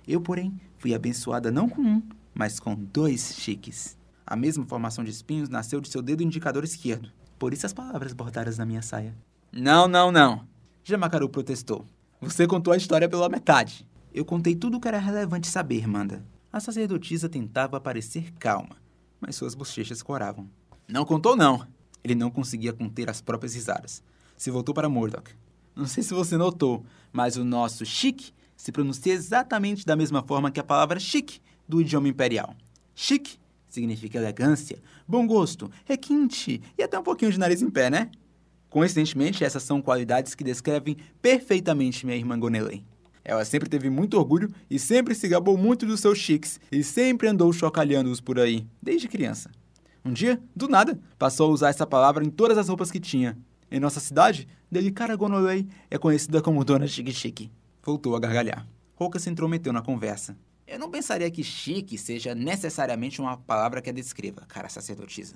Eu, 0.07 0.21
porém, 0.21 0.55
fui 0.77 0.93
abençoada 0.93 1.49
não 1.49 1.67
com 1.67 1.81
um, 1.81 2.03
mas 2.31 2.59
com 2.59 2.75
dois 2.75 3.33
chiques. 3.39 3.97
A 4.23 4.35
mesma 4.35 4.67
formação 4.67 5.03
de 5.03 5.09
espinhos 5.09 5.49
nasceu 5.49 5.81
de 5.81 5.89
seu 5.89 6.03
dedo 6.03 6.21
indicador 6.21 6.63
esquerdo. 6.63 7.09
Por 7.39 7.55
isso 7.55 7.65
as 7.65 7.73
palavras 7.73 8.13
bordadas 8.13 8.59
na 8.59 8.67
minha 8.67 8.83
saia. 8.83 9.17
Não, 9.51 9.87
não, 9.87 10.11
não. 10.11 10.45
Jamakaru 10.83 11.27
protestou. 11.27 11.87
Você 12.21 12.45
contou 12.45 12.71
a 12.71 12.77
história 12.77 13.09
pela 13.09 13.29
metade. 13.29 13.83
Eu 14.13 14.23
contei 14.23 14.53
tudo 14.53 14.77
o 14.77 14.79
que 14.79 14.87
era 14.87 14.99
relevante 14.99 15.47
saber, 15.47 15.87
Manda. 15.87 16.23
A 16.53 16.59
sacerdotisa 16.59 17.27
tentava 17.27 17.81
parecer 17.81 18.31
calma, 18.33 18.75
mas 19.19 19.35
suas 19.35 19.55
bochechas 19.55 20.03
coravam. 20.03 20.47
Não 20.87 21.03
contou, 21.03 21.35
não. 21.35 21.67
Ele 22.03 22.15
não 22.15 22.29
conseguia 22.29 22.73
conter 22.73 23.09
as 23.09 23.21
próprias 23.21 23.53
risadas. 23.53 24.03
Se 24.37 24.49
voltou 24.49 24.73
para 24.73 24.89
Murdoch. 24.89 25.31
Não 25.75 25.85
sei 25.87 26.03
se 26.03 26.13
você 26.13 26.37
notou, 26.37 26.83
mas 27.11 27.37
o 27.37 27.43
nosso 27.43 27.85
chique 27.85 28.31
se 28.55 28.71
pronuncia 28.71 29.13
exatamente 29.13 29.85
da 29.85 29.95
mesma 29.95 30.21
forma 30.21 30.51
que 30.51 30.59
a 30.59 30.63
palavra 30.63 30.99
chique 30.99 31.39
do 31.67 31.79
idioma 31.81 32.09
imperial. 32.09 32.55
Chique 32.93 33.37
significa 33.69 34.17
elegância, 34.17 34.81
bom 35.07 35.25
gosto, 35.25 35.71
requinte 35.85 36.61
e 36.77 36.83
até 36.83 36.99
um 36.99 37.03
pouquinho 37.03 37.31
de 37.31 37.39
nariz 37.39 37.61
em 37.61 37.69
pé, 37.69 37.89
né? 37.89 38.09
Coincidentemente, 38.69 39.43
essas 39.43 39.63
são 39.63 39.81
qualidades 39.81 40.35
que 40.35 40.43
descrevem 40.43 40.97
perfeitamente 41.21 42.05
minha 42.05 42.17
irmã 42.17 42.37
Gonelei. 42.37 42.83
Ela 43.23 43.45
sempre 43.45 43.69
teve 43.69 43.89
muito 43.89 44.17
orgulho 44.17 44.51
e 44.69 44.77
sempre 44.77 45.15
se 45.15 45.27
gabou 45.27 45.57
muito 45.57 45.85
dos 45.85 45.99
seus 45.99 46.17
chiques 46.17 46.59
e 46.71 46.83
sempre 46.83 47.27
andou 47.27 47.53
chocalhando-os 47.53 48.19
por 48.19 48.39
aí, 48.39 48.67
desde 48.81 49.07
criança. 49.07 49.49
Um 50.03 50.13
dia, 50.13 50.41
do 50.55 50.67
nada, 50.67 50.99
passou 51.17 51.49
a 51.49 51.53
usar 51.53 51.69
essa 51.69 51.85
palavra 51.85 52.23
em 52.23 52.29
todas 52.29 52.57
as 52.57 52.69
roupas 52.69 52.89
que 52.89 52.99
tinha. 52.99 53.37
Em 53.69 53.79
nossa 53.79 53.99
cidade, 53.99 54.47
Delicara 54.71 55.15
Gonolei 55.15 55.67
é 55.89 55.97
conhecida 55.97 56.41
como 56.41 56.63
Dona 56.63 56.87
Chique 56.87 57.11
Chique. 57.11 57.51
Voltou 57.83 58.15
a 58.15 58.19
gargalhar. 58.19 58.67
Rouca 58.95 59.19
se 59.19 59.29
intrometeu 59.29 59.71
na 59.73 59.81
conversa. 59.81 60.37
Eu 60.65 60.79
não 60.79 60.89
pensaria 60.89 61.29
que 61.31 61.43
chique 61.43 61.97
seja 61.97 62.35
necessariamente 62.35 63.19
uma 63.19 63.37
palavra 63.37 63.81
que 63.81 63.89
a 63.89 63.93
descreva, 63.93 64.45
cara 64.47 64.69
sacerdotisa. 64.69 65.35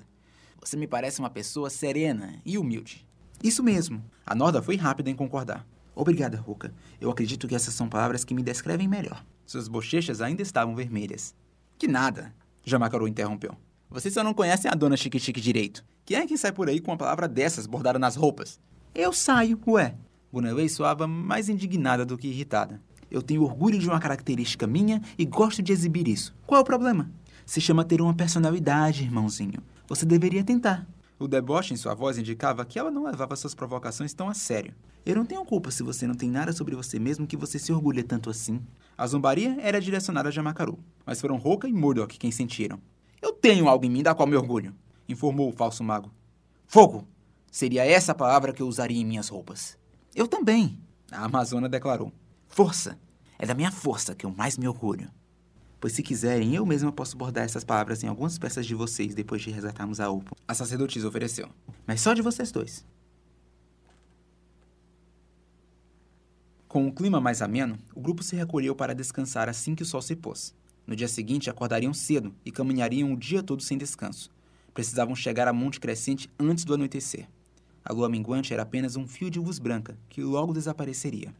Você 0.60 0.76
me 0.76 0.86
parece 0.86 1.20
uma 1.20 1.30
pessoa 1.30 1.68
serena 1.68 2.40
e 2.44 2.56
humilde. 2.56 3.06
Isso 3.42 3.62
mesmo. 3.62 4.02
A 4.24 4.34
Norda 4.34 4.62
foi 4.62 4.76
rápida 4.76 5.10
em 5.10 5.14
concordar. 5.14 5.66
Obrigada, 5.94 6.38
Ruka. 6.38 6.72
Eu 7.00 7.10
acredito 7.10 7.46
que 7.46 7.54
essas 7.54 7.74
são 7.74 7.88
palavras 7.88 8.24
que 8.24 8.34
me 8.34 8.42
descrevem 8.42 8.88
melhor. 8.88 9.24
Suas 9.44 9.68
bochechas 9.68 10.20
ainda 10.20 10.42
estavam 10.42 10.74
vermelhas. 10.74 11.34
Que 11.78 11.86
nada, 11.86 12.34
Jamacaru 12.64 13.06
interrompeu. 13.06 13.56
Vocês 13.94 14.12
só 14.12 14.24
não 14.24 14.34
conhecem 14.34 14.68
a 14.68 14.74
dona 14.74 14.96
Chique 14.96 15.20
Chique 15.20 15.40
direito. 15.40 15.84
Quem 16.04 16.16
é 16.16 16.26
que 16.26 16.36
sai 16.36 16.50
por 16.50 16.68
aí 16.68 16.80
com 16.80 16.90
uma 16.90 16.96
palavra 16.96 17.28
dessas 17.28 17.64
bordada 17.64 17.96
nas 17.96 18.16
roupas? 18.16 18.58
Eu 18.92 19.12
saio, 19.12 19.56
ué. 19.68 19.94
Gunaway 20.32 20.68
soava 20.68 21.06
mais 21.06 21.48
indignada 21.48 22.04
do 22.04 22.18
que 22.18 22.26
irritada. 22.26 22.82
Eu 23.08 23.22
tenho 23.22 23.44
orgulho 23.44 23.78
de 23.78 23.88
uma 23.88 24.00
característica 24.00 24.66
minha 24.66 25.00
e 25.16 25.24
gosto 25.24 25.62
de 25.62 25.72
exibir 25.72 26.08
isso. 26.08 26.34
Qual 26.44 26.58
é 26.58 26.62
o 26.62 26.64
problema? 26.64 27.08
Se 27.46 27.60
chama 27.60 27.84
ter 27.84 28.00
uma 28.00 28.12
personalidade, 28.12 29.04
irmãozinho. 29.04 29.62
Você 29.86 30.04
deveria 30.04 30.42
tentar. 30.42 30.84
O 31.16 31.28
deboche 31.28 31.72
em 31.72 31.76
sua 31.76 31.94
voz 31.94 32.18
indicava 32.18 32.64
que 32.64 32.80
ela 32.80 32.90
não 32.90 33.04
levava 33.04 33.36
suas 33.36 33.54
provocações 33.54 34.12
tão 34.12 34.28
a 34.28 34.34
sério. 34.34 34.74
Eu 35.06 35.14
não 35.14 35.24
tenho 35.24 35.44
culpa 35.44 35.70
se 35.70 35.84
você 35.84 36.04
não 36.04 36.16
tem 36.16 36.28
nada 36.28 36.52
sobre 36.52 36.74
você 36.74 36.98
mesmo 36.98 37.28
que 37.28 37.36
você 37.36 37.60
se 37.60 37.72
orgulha 37.72 38.02
tanto 38.02 38.28
assim. 38.28 38.60
A 38.98 39.06
zombaria 39.06 39.56
era 39.60 39.80
direcionada 39.80 40.30
a 40.30 40.32
Jamacaru, 40.32 40.80
mas 41.06 41.20
foram 41.20 41.36
Roca 41.36 41.68
e 41.68 41.72
Murdoch 41.72 42.18
quem 42.18 42.32
sentiram. 42.32 42.80
Eu 43.24 43.32
tenho 43.32 43.70
algo 43.70 43.86
em 43.86 43.90
mim 43.90 44.02
da 44.02 44.14
qual 44.14 44.28
me 44.28 44.36
orgulho, 44.36 44.74
informou 45.08 45.48
o 45.48 45.52
falso 45.52 45.82
mago. 45.82 46.12
Fogo! 46.66 47.08
Seria 47.50 47.82
essa 47.82 48.12
a 48.12 48.14
palavra 48.14 48.52
que 48.52 48.60
eu 48.60 48.68
usaria 48.68 49.00
em 49.00 49.04
minhas 49.06 49.28
roupas. 49.28 49.78
Eu 50.14 50.28
também, 50.28 50.78
a 51.10 51.24
Amazona 51.24 51.66
declarou. 51.66 52.12
Força! 52.46 52.98
É 53.38 53.46
da 53.46 53.54
minha 53.54 53.72
força 53.72 54.14
que 54.14 54.26
eu 54.26 54.30
mais 54.30 54.58
me 54.58 54.68
orgulho. 54.68 55.10
Pois 55.80 55.94
se 55.94 56.02
quiserem, 56.02 56.54
eu 56.54 56.66
mesma 56.66 56.92
posso 56.92 57.16
bordar 57.16 57.44
essas 57.44 57.64
palavras 57.64 58.02
em 58.02 58.08
algumas 58.08 58.36
peças 58.38 58.66
de 58.66 58.74
vocês 58.74 59.14
depois 59.14 59.40
de 59.40 59.50
resgatarmos 59.50 60.00
a 60.00 60.10
Upo. 60.10 60.36
A 60.46 60.52
sacerdotisa 60.52 61.08
ofereceu. 61.08 61.48
Mas 61.86 62.02
só 62.02 62.12
de 62.12 62.20
vocês 62.20 62.52
dois. 62.52 62.84
Com 66.68 66.86
o 66.86 66.92
clima 66.92 67.22
mais 67.22 67.40
ameno, 67.40 67.78
o 67.94 68.02
grupo 68.02 68.22
se 68.22 68.36
recolheu 68.36 68.76
para 68.76 68.94
descansar 68.94 69.48
assim 69.48 69.74
que 69.74 69.82
o 69.82 69.86
sol 69.86 70.02
se 70.02 70.14
pôs. 70.14 70.54
No 70.86 70.94
dia 70.94 71.08
seguinte, 71.08 71.48
acordariam 71.48 71.94
cedo 71.94 72.34
e 72.44 72.50
caminhariam 72.50 73.12
o 73.12 73.16
dia 73.16 73.42
todo 73.42 73.62
sem 73.62 73.78
descanso. 73.78 74.30
Precisavam 74.74 75.14
chegar 75.14 75.48
a 75.48 75.52
Monte 75.52 75.80
Crescente 75.80 76.28
antes 76.38 76.64
do 76.64 76.74
anoitecer. 76.74 77.28
A 77.84 77.92
lua 77.92 78.08
minguante 78.08 78.52
era 78.52 78.62
apenas 78.62 78.96
um 78.96 79.06
fio 79.06 79.30
de 79.30 79.38
luz 79.38 79.58
branca, 79.58 79.96
que 80.08 80.22
logo 80.22 80.52
desapareceria. 80.52 81.34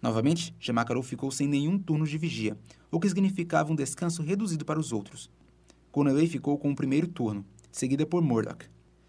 Novamente, 0.00 0.54
Jamacaru 0.60 1.02
ficou 1.02 1.30
sem 1.30 1.48
nenhum 1.48 1.78
turno 1.78 2.06
de 2.06 2.16
vigia, 2.16 2.56
o 2.90 3.00
que 3.00 3.08
significava 3.08 3.72
um 3.72 3.76
descanso 3.76 4.22
reduzido 4.22 4.64
para 4.64 4.78
os 4.78 4.92
outros. 4.92 5.28
Coneley 5.90 6.28
ficou 6.28 6.56
com 6.56 6.70
o 6.70 6.76
primeiro 6.76 7.08
turno, 7.08 7.44
seguida 7.72 8.06
por 8.06 8.22
Murdoch. 8.22 8.66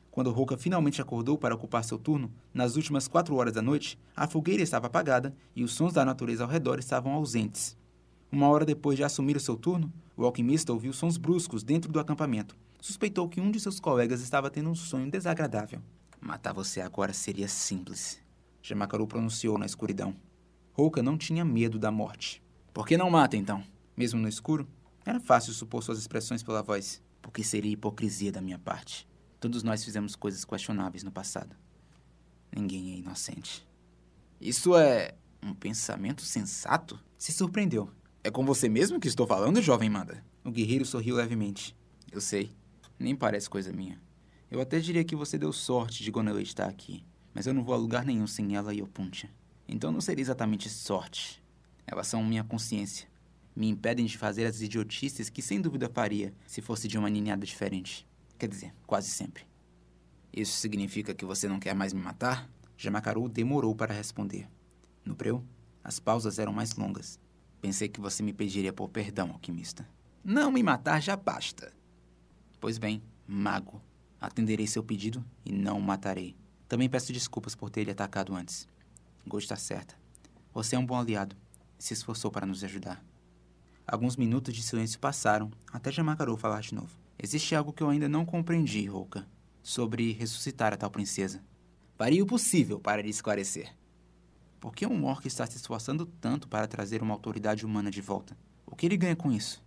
Quando 0.10 0.32
Roca 0.32 0.58
finalmente 0.58 1.02
acordou 1.02 1.38
para 1.38 1.54
ocupar 1.54 1.84
seu 1.84 2.00
turno, 2.00 2.32
nas 2.54 2.76
últimas 2.76 3.08
quatro 3.08 3.36
horas 3.36 3.54
da 3.54 3.62
noite, 3.62 4.00
a 4.16 4.28
fogueira 4.28 4.64
estava 4.64 4.88
apagada 4.88 5.36
e 5.56 5.64
os 5.64 5.74
sons 5.74 5.94
da 5.94 6.04
natureza 6.04 6.44
ao 6.44 6.50
redor 6.50 6.80
estavam 6.80 7.14
ausentes. 7.14 7.78
Uma 8.32 8.48
hora 8.48 8.66
depois 8.66 8.98
de 8.98 9.04
assumir 9.04 9.36
o 9.36 9.40
seu 9.40 9.56
turno, 9.56 9.92
o 10.16 10.26
alquimista 10.26 10.72
ouviu 10.72 10.94
sons 10.94 11.18
bruscos 11.18 11.64
dentro 11.64 11.92
do 11.92 12.00
acampamento. 12.00 12.56
Suspeitou 12.80 13.28
que 13.28 13.42
um 13.42 13.52
de 13.52 13.60
seus 13.60 13.80
colegas 13.80 14.22
estava 14.22 14.50
tendo 14.50 14.70
um 14.70 14.76
sonho 14.76 15.10
desagradável. 15.10 15.82
Matar 16.22 16.54
você 16.54 16.82
agora 16.82 17.14
seria 17.14 17.48
simples, 17.48 18.22
Jamacaru 18.62 19.08
pronunciou 19.08 19.58
na 19.58 19.66
escuridão. 19.66 20.16
Rouca 20.74 21.02
não 21.02 21.18
tinha 21.18 21.44
medo 21.44 21.80
da 21.80 21.92
morte. 21.92 22.42
Por 22.74 22.88
que 22.88 22.98
não 22.98 23.10
mata, 23.10 23.36
então? 23.36 23.64
Mesmo 23.98 24.20
no 24.20 24.28
escuro? 24.28 24.68
Era 25.06 25.20
fácil 25.20 25.54
supor 25.54 25.84
suas 25.84 25.98
expressões 25.98 26.44
pela 26.44 26.62
voz. 26.62 27.02
Porque 27.22 27.44
seria 27.44 27.72
hipocrisia 27.72 28.32
da 28.32 28.42
minha 28.42 28.60
parte. 28.60 29.08
Todos 29.40 29.64
nós 29.64 29.84
fizemos 29.84 30.16
coisas 30.16 30.46
questionáveis 30.46 31.04
no 31.04 31.12
passado. 31.12 31.56
Ninguém 32.56 32.94
é 32.94 32.98
inocente. 32.98 33.68
Isso 34.40 34.76
é 34.78 35.16
um 35.42 35.54
pensamento 35.54 36.22
sensato? 36.22 37.00
Se 37.18 37.32
surpreendeu. 37.32 37.90
É 38.22 38.30
com 38.30 38.46
você 38.46 38.68
mesmo 38.68 39.00
que 39.00 39.08
estou 39.08 39.26
falando, 39.26 39.62
jovem 39.62 39.90
Manda? 39.90 40.22
O 40.44 40.52
guerreiro 40.52 40.86
sorriu 40.86 41.16
levemente. 41.16 41.74
Eu 42.12 42.20
sei. 42.20 42.52
Nem 43.00 43.16
parece 43.16 43.50
coisa 43.50 43.72
minha. 43.72 43.98
Eu 44.52 44.60
até 44.60 44.78
diria 44.78 45.06
que 45.06 45.16
você 45.16 45.38
deu 45.38 45.54
sorte 45.54 46.04
de 46.04 46.12
Gonela 46.12 46.42
estar 46.42 46.68
aqui. 46.68 47.06
Mas 47.34 47.48
eu 47.48 47.54
não 47.54 47.64
vou 47.64 47.74
a 47.74 47.78
lugar 47.78 48.04
nenhum 48.04 48.28
sem 48.28 48.58
ela 48.58 48.74
e 48.74 48.82
Opuntia. 48.82 49.30
Então 49.66 49.90
não 49.90 50.02
seria 50.02 50.22
exatamente 50.22 50.70
sorte. 50.70 51.42
Elas 51.88 52.08
são 52.08 52.22
minha 52.22 52.44
consciência. 52.44 53.08
Me 53.56 53.70
impedem 53.70 54.06
de 54.06 54.18
fazer 54.18 54.46
as 54.46 54.62
idiotices 54.62 55.30
que 55.30 55.42
sem 55.42 55.62
dúvida 55.62 55.88
faria 55.88 56.34
se 56.46 56.62
fosse 56.62 56.90
de 56.90 56.98
uma 56.98 57.10
ninhada 57.10 57.46
diferente. 57.46 58.06
Quer 58.38 58.50
dizer, 58.50 58.74
quase 58.86 59.10
sempre. 59.10 59.44
Isso 60.34 60.58
significa 60.58 61.16
que 61.16 61.24
você 61.24 61.48
não 61.48 61.58
quer 61.58 61.74
mais 61.74 61.94
me 61.94 62.02
matar? 62.02 62.50
Jamacaru 62.76 63.30
demorou 63.30 63.74
para 63.74 63.94
responder. 63.94 64.50
No 65.06 65.16
breu, 65.16 65.42
as 65.82 66.02
pausas 66.02 66.38
eram 66.38 66.52
mais 66.52 66.76
longas. 66.76 67.18
Pensei 67.62 67.90
que 67.90 68.00
você 68.00 68.24
me 68.24 68.34
pediria 68.34 68.72
por 68.72 68.90
perdão, 68.90 69.32
alquimista. 69.32 69.88
Não 70.24 70.52
me 70.52 70.64
matar 70.64 71.02
já 71.02 71.16
basta. 71.16 71.74
Pois 72.60 72.78
bem, 72.78 73.02
mago. 73.28 73.82
Atenderei 74.20 74.68
seu 74.68 74.84
pedido 74.84 75.24
e 75.46 75.52
não 75.52 75.78
o 75.78 75.82
matarei. 75.82 76.36
Também 76.68 76.90
peço 76.90 77.14
desculpas 77.14 77.56
por 77.56 77.70
ter 77.70 77.84
lhe 77.84 77.92
atacado 77.92 78.36
antes. 78.36 78.68
Ghost 79.26 79.46
está 79.46 79.56
certa. 79.56 79.96
Você 80.54 80.76
é 80.76 80.80
um 80.80 80.86
bom 80.86 80.98
aliado. 80.98 81.36
Se 81.78 81.94
esforçou 81.94 82.30
para 82.30 82.46
nos 82.46 82.64
ajudar. 82.64 83.04
Alguns 83.88 84.16
minutos 84.16 84.54
de 84.54 84.62
silêncio 84.62 85.00
passaram, 85.00 85.50
até 85.72 85.92
Jamacaru 85.92 86.38
falar 86.38 86.62
de 86.62 86.76
novo. 86.76 86.92
Existe 87.18 87.56
algo 87.56 87.74
que 87.74 87.82
eu 87.82 87.90
ainda 87.90 88.08
não 88.08 88.26
compreendi, 88.26 88.86
Rouca, 88.86 89.28
sobre 89.64 90.12
ressuscitar 90.12 90.74
a 90.74 90.78
tal 90.78 90.92
princesa. 90.92 91.42
Faria 91.98 92.24
o 92.24 92.28
possível 92.28 92.80
para 92.80 93.02
lhe 93.02 93.10
esclarecer. 93.10 93.76
Por 94.60 94.76
que 94.76 94.86
um 94.86 95.06
orc 95.06 95.26
está 95.26 95.46
se 95.46 95.56
esforçando 95.56 96.06
tanto 96.06 96.48
para 96.48 96.68
trazer 96.68 97.02
uma 97.02 97.14
autoridade 97.14 97.66
humana 97.66 97.90
de 97.90 98.02
volta? 98.02 98.38
O 98.66 98.76
que 98.76 98.86
ele 98.86 98.98
ganha 98.98 99.16
com 99.16 99.32
isso? 99.32 99.64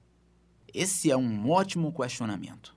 Esse 0.73 1.11
é 1.11 1.17
um 1.17 1.51
ótimo 1.51 1.93
questionamento, 1.93 2.77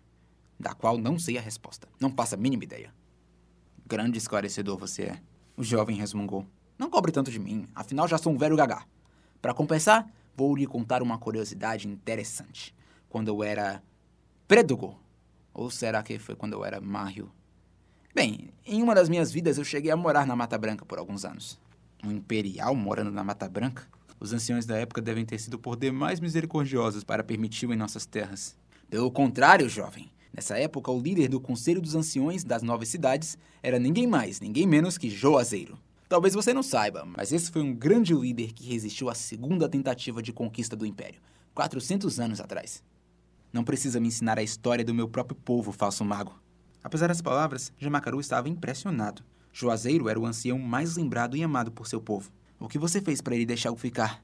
da 0.58 0.74
qual 0.74 0.98
não 0.98 1.20
sei 1.20 1.38
a 1.38 1.42
resposta. 1.42 1.90
Não 2.00 2.10
faço 2.10 2.36
a 2.36 2.38
mínima 2.38 2.64
ideia. 2.64 2.94
Grande 3.86 4.18
esclarecedor 4.18 4.78
você 4.78 5.04
é, 5.04 5.22
o 5.58 5.64
jovem 5.64 5.98
resmungou. 5.98 6.48
Não 6.78 6.90
cobre 6.90 7.12
tanto 7.12 7.30
de 7.30 7.40
mim, 7.40 7.68
afinal 7.76 8.08
já 8.08 8.18
sou 8.18 8.32
um 8.32 8.38
velho 8.38 8.56
gagá. 8.56 8.86
Para 9.42 9.54
compensar, 9.54 10.10
vou 10.36 10.56
lhe 10.56 10.66
contar 10.66 11.02
uma 11.02 11.18
curiosidade 11.18 11.88
interessante. 11.88 12.74
Quando 13.10 13.28
eu 13.28 13.44
era 13.44 13.84
Predugo, 14.48 14.98
ou 15.54 15.70
será 15.70 16.02
que 16.02 16.18
foi 16.18 16.36
quando 16.36 16.54
eu 16.54 16.64
era 16.64 16.80
Mario? 16.80 17.30
Bem, 18.14 18.50
em 18.66 18.82
uma 18.82 18.96
das 18.96 19.10
minhas 19.10 19.32
vidas 19.32 19.58
eu 19.58 19.66
cheguei 19.66 19.92
a 19.92 19.98
morar 19.98 20.26
na 20.26 20.36
Mata 20.36 20.58
Branca 20.58 20.86
por 20.86 20.98
alguns 20.98 21.26
anos. 21.26 21.60
Um 22.06 22.12
imperial 22.12 22.76
morando 22.76 23.10
na 23.10 23.24
Mata 23.24 23.50
Branca? 23.50 23.88
Os 24.20 24.32
anciões 24.32 24.66
da 24.66 24.78
época 24.78 25.02
devem 25.02 25.26
ter 25.26 25.40
sido 25.40 25.58
por 25.58 25.76
demais 25.76 26.20
misericordiosos 26.20 27.04
para 27.04 27.24
permitir 27.24 27.68
em 27.70 27.76
nossas 27.76 28.06
terras. 28.06 28.56
Pelo 28.90 29.10
contrário, 29.10 29.68
jovem. 29.68 30.12
Nessa 30.32 30.56
época, 30.60 30.92
o 30.92 31.02
líder 31.02 31.30
do 31.30 31.40
Conselho 31.40 31.82
dos 31.82 31.96
Anciões 31.96 32.44
das 32.44 32.62
Nove 32.62 32.86
Cidades 32.86 33.40
era 33.64 33.80
ninguém 33.80 34.06
mais, 34.06 34.40
ninguém 34.40 34.68
menos 34.68 35.00
que 35.00 35.10
Joazeiro. 35.10 35.80
Talvez 36.08 36.36
você 36.36 36.54
não 36.54 36.62
saiba, 36.62 37.04
mas 37.06 37.32
esse 37.32 37.50
foi 37.50 37.64
um 37.64 37.74
grande 37.74 38.14
líder 38.14 38.54
que 38.54 38.68
resistiu 38.68 39.10
à 39.10 39.16
segunda 39.16 39.68
tentativa 39.68 40.22
de 40.22 40.32
conquista 40.32 40.76
do 40.76 40.86
Império, 40.86 41.20
400 41.56 42.20
anos 42.20 42.40
atrás. 42.40 42.84
Não 43.52 43.64
precisa 43.64 44.00
me 44.00 44.10
ensinar 44.10 44.38
a 44.38 44.44
história 44.44 44.86
do 44.86 44.94
meu 44.94 45.08
próprio 45.08 45.36
povo, 45.36 45.72
falso 45.72 46.06
mago. 46.06 46.40
Apesar 46.84 47.08
das 47.08 47.22
palavras, 47.22 47.74
Jamacaru 47.80 48.20
estava 48.20 48.48
impressionado. 48.48 49.24
Juazeiro 49.58 50.10
era 50.10 50.20
o 50.20 50.26
ancião 50.26 50.60
mais 50.60 50.98
lembrado 50.98 51.38
e 51.38 51.42
amado 51.42 51.72
por 51.72 51.88
seu 51.88 52.02
povo. 52.02 52.30
O 52.60 52.68
que 52.68 52.78
você 52.78 53.00
fez 53.00 53.22
para 53.22 53.36
ele 53.36 53.46
deixá-lo 53.46 53.78
ficar? 53.78 54.22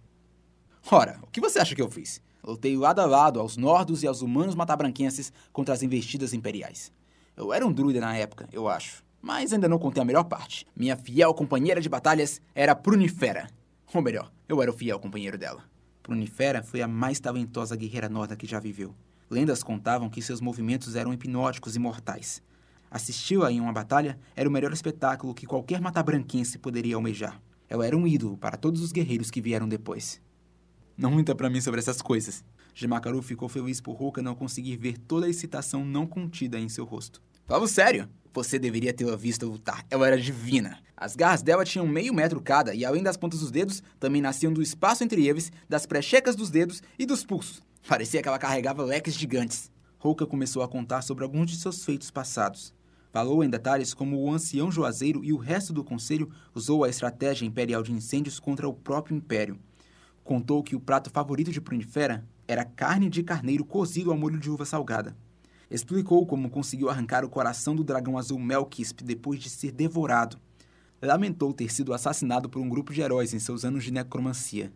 Ora, 0.91 1.19
o 1.21 1.27
que 1.27 1.39
você 1.39 1.57
acha 1.57 1.73
que 1.73 1.81
eu 1.81 1.89
fiz? 1.89 2.21
Lutei 2.43 2.75
lado 2.75 2.99
a 2.99 3.05
lado 3.05 3.39
aos 3.39 3.55
nordos 3.55 4.03
e 4.03 4.07
aos 4.07 4.21
humanos 4.21 4.55
matabranquenses 4.55 5.31
contra 5.53 5.73
as 5.73 5.81
investidas 5.81 6.33
imperiais. 6.33 6.91
Eu 7.37 7.53
era 7.53 7.65
um 7.65 7.71
druida 7.71 8.01
na 8.01 8.13
época, 8.13 8.49
eu 8.51 8.67
acho. 8.67 9.05
Mas 9.21 9.53
ainda 9.53 9.69
não 9.69 9.79
contei 9.79 10.01
a 10.01 10.05
melhor 10.05 10.25
parte. 10.25 10.67
Minha 10.75 10.97
fiel 10.97 11.33
companheira 11.33 11.79
de 11.79 11.87
batalhas 11.87 12.41
era 12.53 12.75
Prunifera. 12.75 13.47
Ou 13.93 14.01
melhor, 14.01 14.29
eu 14.49 14.61
era 14.61 14.69
o 14.69 14.75
fiel 14.75 14.99
companheiro 14.99 15.37
dela. 15.37 15.63
Prunifera 16.03 16.61
foi 16.61 16.81
a 16.81 16.89
mais 16.89 17.21
talentosa 17.21 17.77
guerreira 17.77 18.09
norda 18.09 18.35
que 18.35 18.45
já 18.45 18.59
viveu. 18.59 18.93
Lendas 19.29 19.63
contavam 19.63 20.09
que 20.09 20.21
seus 20.21 20.41
movimentos 20.41 20.97
eram 20.97 21.13
hipnóticos 21.13 21.77
e 21.77 21.79
mortais. 21.79 22.43
Assistiu-a 22.91 23.49
em 23.49 23.61
uma 23.61 23.71
batalha 23.71 24.19
era 24.35 24.49
o 24.49 24.51
melhor 24.51 24.73
espetáculo 24.73 25.33
que 25.33 25.45
qualquer 25.45 25.79
matabranquense 25.79 26.59
poderia 26.59 26.97
almejar. 26.97 27.41
Ela 27.69 27.87
era 27.87 27.95
um 27.95 28.05
ídolo 28.05 28.37
para 28.37 28.57
todos 28.57 28.81
os 28.81 28.91
guerreiros 28.91 29.31
que 29.31 29.39
vieram 29.39 29.65
depois. 29.65 30.21
Não 30.97 31.09
muita 31.09 31.33
para 31.33 31.49
mim 31.49 31.61
sobre 31.61 31.79
essas 31.79 32.01
coisas. 32.01 32.43
Jimakaru 32.75 33.21
ficou 33.21 33.47
feliz 33.47 33.79
por 33.79 33.93
Ruka 33.93 34.21
não 34.21 34.35
conseguir 34.35 34.75
ver 34.75 34.97
toda 34.97 35.25
a 35.25 35.29
excitação 35.29 35.85
não 35.85 36.05
contida 36.05 36.59
em 36.59 36.67
seu 36.67 36.83
rosto. 36.83 37.21
Falo 37.45 37.65
sério, 37.65 38.09
você 38.33 38.59
deveria 38.59 38.93
tê-la 38.93 39.15
visto 39.15 39.45
lutar. 39.45 39.85
Ela 39.89 40.07
era 40.07 40.19
divina. 40.19 40.79
As 40.95 41.15
garras 41.15 41.41
dela 41.41 41.63
tinham 41.63 41.87
meio 41.87 42.13
metro 42.13 42.41
cada 42.41 42.75
e, 42.75 42.83
além 42.83 43.01
das 43.01 43.15
pontas 43.15 43.39
dos 43.39 43.51
dedos, 43.51 43.81
também 44.01 44.21
nasciam 44.21 44.51
do 44.51 44.61
espaço 44.61 45.03
entre 45.03 45.25
eles, 45.25 45.49
das 45.69 45.85
prechecas 45.85 46.35
dos 46.35 46.49
dedos 46.49 46.83
e 46.99 47.05
dos 47.05 47.23
pulsos. 47.23 47.61
Parecia 47.87 48.21
que 48.21 48.27
ela 48.27 48.37
carregava 48.37 48.83
leques 48.83 49.15
gigantes. 49.15 49.71
Rouca 49.97 50.25
começou 50.25 50.61
a 50.61 50.67
contar 50.67 51.01
sobre 51.01 51.23
alguns 51.23 51.49
de 51.51 51.57
seus 51.57 51.85
feitos 51.85 52.11
passados. 52.11 52.73
Falou 53.11 53.43
em 53.43 53.49
detalhes 53.49 53.93
como 53.93 54.17
o 54.17 54.31
ancião 54.31 54.71
Juazeiro 54.71 55.23
e 55.23 55.33
o 55.33 55.37
resto 55.37 55.73
do 55.73 55.83
conselho 55.83 56.31
usou 56.55 56.83
a 56.83 56.89
estratégia 56.89 57.45
imperial 57.45 57.83
de 57.83 57.91
incêndios 57.91 58.39
contra 58.39 58.67
o 58.67 58.73
próprio 58.73 59.15
império. 59.15 59.59
Contou 60.23 60.63
que 60.63 60.75
o 60.75 60.79
prato 60.79 61.09
favorito 61.09 61.51
de 61.51 61.59
Prunifera 61.59 62.25
era 62.47 62.63
carne 62.63 63.09
de 63.09 63.23
carneiro 63.23 63.65
cozido 63.65 64.11
ao 64.11 64.17
molho 64.17 64.39
de 64.39 64.49
uva 64.49 64.65
salgada 64.65 65.15
explicou 65.71 66.25
como 66.25 66.49
conseguiu 66.49 66.89
arrancar 66.89 67.23
o 67.23 67.29
coração 67.29 67.73
do 67.73 67.83
dragão 67.83 68.17
azul 68.17 68.37
Melkisp 68.37 69.01
depois 69.03 69.39
de 69.39 69.49
ser 69.49 69.71
devorado. 69.71 70.37
Lamentou 71.01 71.53
ter 71.53 71.71
sido 71.71 71.93
assassinado 71.93 72.49
por 72.49 72.61
um 72.61 72.69
grupo 72.69 72.93
de 72.93 73.01
heróis 73.01 73.33
em 73.33 73.39
seus 73.39 73.63
anos 73.63 73.83
de 73.83 73.91
necromancia. 73.91 74.71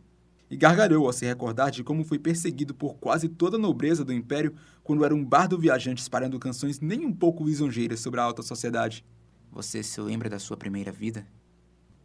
E 0.49 0.55
gargalhou 0.55 1.08
ao 1.08 1.13
se 1.13 1.25
recordar 1.25 1.71
de 1.71 1.84
como 1.84 2.03
foi 2.03 2.19
perseguido 2.19 2.73
por 2.73 2.95
quase 2.95 3.27
toda 3.27 3.58
a 3.58 3.60
nobreza 3.60 4.05
do 4.05 4.13
império 4.13 4.55
quando 4.84 5.03
era 5.03 5.15
um 5.15 5.25
bardo 5.25 5.58
viajante 5.58 6.01
espalhando 6.01 6.39
canções 6.39 6.79
nem 6.79 7.05
um 7.05 7.13
pouco 7.13 7.43
lisonjeiras 7.43 7.99
sobre 7.99 8.19
a 8.19 8.23
alta 8.23 8.43
sociedade. 8.43 9.03
Você 9.51 9.81
se 9.81 9.99
lembra 10.01 10.29
da 10.29 10.38
sua 10.38 10.55
primeira 10.55 10.91
vida? 10.91 11.25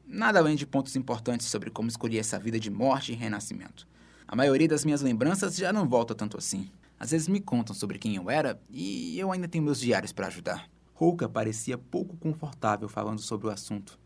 Nada 0.07 0.39
além 0.39 0.57
de 0.57 0.67
pontos 0.67 0.97
importantes 0.97 1.47
sobre 1.47 1.71
como 1.71 1.89
escolhi 1.89 2.19
essa 2.19 2.39
vida 2.39 2.59
de 2.59 2.71
morte 2.71 3.13
e 3.13 3.15
renascimento. 3.15 3.87
A 4.27 4.35
maioria 4.35 4.69
das 4.69 4.85
minhas 4.85 5.03
lembranças 5.03 5.57
já 5.57 5.73
não 5.73 5.89
volta 5.89 6.15
tanto 6.15 6.39
assim. 6.39 6.71
Às 6.99 7.11
vezes 7.11 7.29
me 7.29 7.41
contam 7.41 7.75
sobre 7.75 7.99
quem 7.99 8.17
eu 8.17 8.31
era 8.31 8.61
e 8.71 9.19
eu 9.19 9.33
ainda 9.33 9.49
tenho 9.49 9.65
meus 9.65 9.81
diários 9.81 10.13
para 10.13 10.29
ajudar. 10.29 10.69
Rouca 10.95 11.29
parecia 11.29 11.79
pouco 11.79 12.17
confortável 12.17 12.89
falando 12.89 13.21
sobre 13.21 13.47
o 13.47 13.51
assunto. 13.51 13.99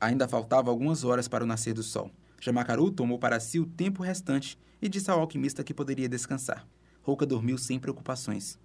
Ainda 0.00 0.28
faltava 0.28 0.70
algumas 0.70 1.04
horas 1.04 1.26
para 1.26 1.44
o 1.44 1.46
nascer 1.46 1.74
do 1.74 1.82
sol. 1.82 2.10
Jamacaru 2.40 2.90
tomou 2.90 3.18
para 3.18 3.40
si 3.40 3.58
o 3.58 3.66
tempo 3.66 4.02
restante 4.02 4.58
e 4.80 4.88
disse 4.88 5.10
ao 5.10 5.20
alquimista 5.20 5.64
que 5.64 5.74
poderia 5.74 6.08
descansar. 6.08 6.66
Rouca 7.02 7.24
dormiu 7.24 7.56
sem 7.56 7.78
preocupações. 7.78 8.58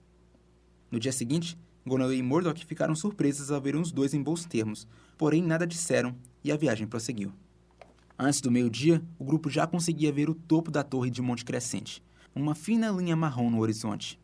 No 0.89 0.99
dia 0.99 1.11
seguinte, 1.11 1.57
Gonaway 1.85 2.17
e 2.17 2.23
Murdoch 2.23 2.65
ficaram 2.65 2.95
surpresos 2.95 3.51
ao 3.51 3.61
ver 3.61 3.75
os 3.75 3.91
dois 3.91 4.13
em 4.13 4.21
bons 4.21 4.45
termos, 4.45 4.87
porém 5.17 5.41
nada 5.41 5.65
disseram 5.65 6.15
e 6.43 6.51
a 6.51 6.57
viagem 6.57 6.87
prosseguiu. 6.87 7.31
Antes 8.17 8.41
do 8.41 8.51
meio-dia, 8.51 9.01
o 9.17 9.23
grupo 9.23 9.49
já 9.49 9.65
conseguia 9.65 10.11
ver 10.11 10.29
o 10.29 10.35
topo 10.35 10.69
da 10.69 10.83
torre 10.83 11.09
de 11.09 11.21
Monte 11.21 11.45
Crescente 11.45 12.03
uma 12.33 12.55
fina 12.55 12.89
linha 12.89 13.15
marrom 13.15 13.49
no 13.49 13.59
horizonte. 13.59 14.19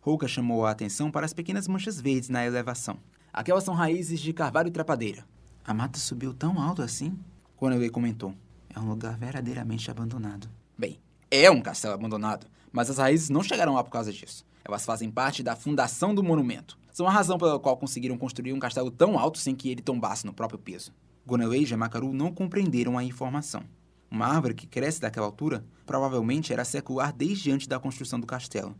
Rouca 0.00 0.28
chamou 0.28 0.66
a 0.66 0.70
atenção 0.70 1.10
para 1.10 1.24
as 1.24 1.32
pequenas 1.32 1.66
manchas 1.66 2.00
verdes 2.00 2.28
na 2.28 2.44
elevação. 2.44 2.98
Aquelas 3.32 3.64
são 3.64 3.74
raízes 3.74 4.20
de 4.20 4.32
carvalho 4.32 4.68
e 4.68 4.72
trepadeira. 4.72 5.24
A 5.64 5.72
mata 5.72 5.98
subiu 5.98 6.34
tão 6.34 6.60
alto 6.60 6.82
assim? 6.82 7.18
Conway 7.56 7.88
comentou. 7.88 8.34
É 8.74 8.78
um 8.78 8.88
lugar 8.88 9.16
verdadeiramente 9.16 9.90
abandonado. 9.90 10.48
Bem, 10.78 10.98
é 11.30 11.50
um 11.50 11.60
castelo 11.60 11.94
abandonado, 11.94 12.46
mas 12.72 12.88
as 12.88 12.98
raízes 12.98 13.28
não 13.28 13.42
chegaram 13.42 13.74
lá 13.74 13.82
por 13.82 13.90
causa 13.90 14.12
disso. 14.12 14.44
Elas 14.64 14.84
fazem 14.84 15.10
parte 15.10 15.42
da 15.42 15.56
fundação 15.56 16.14
do 16.14 16.22
monumento. 16.22 16.78
São 16.92 17.06
a 17.06 17.10
razão 17.10 17.38
pela 17.38 17.58
qual 17.58 17.76
conseguiram 17.76 18.16
construir 18.16 18.52
um 18.52 18.58
castelo 18.58 18.90
tão 18.90 19.18
alto 19.18 19.38
sem 19.38 19.54
que 19.54 19.70
ele 19.70 19.82
tombasse 19.82 20.24
no 20.24 20.32
próprio 20.32 20.58
peso. 20.58 20.92
Gonaway 21.26 21.62
e 21.62 21.66
Jamakaru 21.66 22.12
não 22.12 22.32
compreenderam 22.32 22.96
a 22.96 23.04
informação. 23.04 23.62
Uma 24.10 24.26
árvore 24.26 24.54
que 24.54 24.66
cresce 24.66 25.00
daquela 25.00 25.26
altura 25.26 25.64
provavelmente 25.86 26.52
era 26.52 26.64
secular 26.64 27.12
desde 27.12 27.50
antes 27.50 27.66
da 27.66 27.78
construção 27.78 28.18
do 28.18 28.26
castelo. 28.26 28.76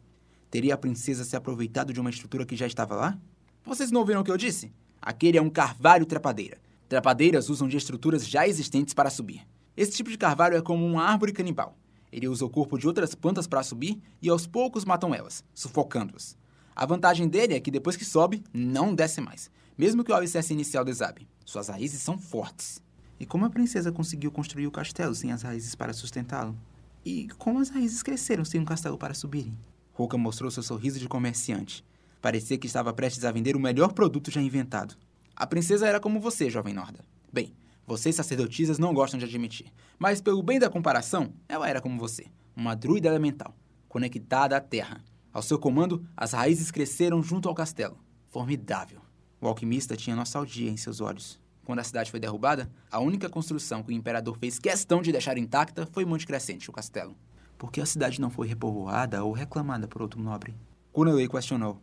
Teria 0.51 0.75
a 0.75 0.79
princesa 0.79 1.25
se 1.25 1.37
aproveitado 1.37 1.93
de 1.93 2.01
uma 2.01 2.11
estrutura 2.11 2.45
que 2.45 2.57
já 2.57 2.67
estava 2.67 2.97
lá? 2.97 3.19
Vocês 3.65 3.93
não 3.93 4.01
ouviram 4.01 4.21
o 4.21 4.25
que 4.25 4.31
eu 4.31 4.37
disse? 4.37 4.73
Aquele 5.01 5.39
é 5.39 5.43
um 5.43 5.51
carvalho 5.51 6.05
trepadeira. 6.05 6.59
Trepadeiras 6.89 7.49
usam 7.49 7.69
de 7.69 7.77
estruturas 7.77 8.29
já 8.29 8.49
existentes 8.49 8.93
para 8.93 9.11
subir. 9.11 9.47
Esse 9.77 9.93
tipo 9.93 10.11
de 10.11 10.19
carvalho 10.19 10.57
é 10.57 10.63
como 10.63 10.85
uma 10.85 11.05
árvore 11.05 11.33
canibal. 11.33 11.77
Ele 12.13 12.29
usa 12.29 12.45
o 12.45 12.51
corpo 12.51 12.79
de 12.79 12.87
outras 12.87 13.15
plantas 13.15 13.47
para 13.47 13.63
subir 13.63 14.01
e 14.21 14.29
aos 14.29 14.47
poucos 14.47 14.85
matam 14.85 15.15
elas, 15.15 15.45
sufocando-as. 15.55 16.37
A 16.75 16.87
vantagem 16.87 17.29
dele 17.29 17.55
é 17.55 17.61
que 17.61 17.71
depois 17.71 17.97
que 17.97 18.05
sobe, 18.05 18.43
não 18.53 18.95
desce 18.95 19.21
mais, 19.21 19.51
mesmo 19.77 20.03
que 20.03 20.11
o 20.11 20.15
alicerce 20.15 20.53
inicial 20.53 20.85
desabe. 20.85 21.29
Suas 21.45 21.69
raízes 21.69 22.01
são 22.01 22.19
fortes. 22.19 22.83
E 23.19 23.27
como 23.27 23.45
a 23.45 23.51
princesa 23.51 23.93
conseguiu 23.93 24.31
construir 24.31 24.67
o 24.67 24.71
castelo 24.71 25.15
sem 25.15 25.31
as 25.31 25.43
raízes 25.43 25.75
para 25.75 25.93
sustentá-lo? 25.93 26.57
E 27.05 27.29
como 27.39 27.59
as 27.59 27.69
raízes 27.69 28.03
cresceram 28.03 28.45
sem 28.45 28.61
um 28.61 28.65
castelo 28.65 28.99
para 28.99 29.15
subirem? 29.15 29.57
Roca 29.93 30.17
mostrou 30.17 30.51
seu 30.51 30.63
sorriso 30.63 30.99
de 30.99 31.09
comerciante. 31.09 31.85
Parecia 32.23 32.59
que 32.59 32.67
estava 32.67 32.93
prestes 32.93 33.25
a 33.25 33.33
vender 33.33 33.57
o 33.57 33.61
melhor 33.61 33.93
produto 33.93 34.31
já 34.31 34.41
inventado. 34.41 34.97
A 35.37 35.47
princesa 35.47 35.87
era 35.87 36.01
como 36.01 36.21
você, 36.21 36.51
jovem 36.51 36.75
Norda. 36.75 37.05
Bem, 37.33 37.55
vocês 37.91 38.15
sacerdotisas 38.15 38.79
não 38.79 38.95
gostam 38.95 39.19
de 39.19 39.25
admitir, 39.25 39.67
mas 39.99 40.21
pelo 40.21 40.45
bem 40.45 40.61
da 40.61 40.71
comparação, 40.71 41.33
ela 41.49 41.69
era 41.69 41.81
como 41.81 41.99
você, 41.99 42.27
uma 42.55 42.77
druida 42.77 43.09
elemental, 43.09 43.53
conectada 43.89 44.57
à 44.57 44.61
terra. 44.61 45.03
Ao 45.33 45.43
seu 45.43 45.59
comando, 45.59 46.07
as 46.17 46.31
raízes 46.33 46.71
cresceram 46.71 47.21
junto 47.21 47.49
ao 47.49 47.55
castelo. 47.55 47.99
Formidável. 48.29 49.01
O 49.41 49.49
alquimista 49.49 49.97
tinha 49.97 50.15
nostalgia 50.15 50.71
em 50.71 50.77
seus 50.77 51.01
olhos. 51.01 51.41
Quando 51.65 51.81
a 51.81 51.85
cidade 51.85 52.13
foi 52.13 52.21
derrubada, 52.21 52.71
a 52.93 53.01
única 53.01 53.29
construção 53.29 53.83
que 53.83 53.91
o 53.91 53.97
imperador 53.97 54.39
fez 54.39 54.57
questão 54.57 55.03
de 55.03 55.11
deixar 55.11 55.37
intacta 55.37 55.85
foi 55.91 56.05
Monte 56.05 56.29
Crescente, 56.29 56.71
o 56.71 56.73
castelo. 56.73 57.17
Por 57.59 57.73
que 57.73 57.81
a 57.81 57.87
cidade 57.87 58.21
não 58.21 58.31
foi 58.31 58.47
repovoada 58.47 59.25
ou 59.25 59.33
reclamada 59.33 59.89
por 59.89 60.01
outro 60.01 60.23
nobre? 60.23 60.55
Cuneley 60.93 61.29
questionou. 61.29 61.83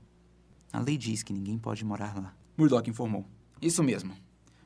A 0.72 0.80
lei 0.80 0.98
diz 0.98 1.22
que 1.22 1.34
ninguém 1.34 1.58
pode 1.58 1.84
morar 1.84 2.16
lá. 2.16 2.34
Murdoch 2.56 2.90
informou. 2.90 3.26
Isso 3.62 3.84
mesmo. 3.84 4.16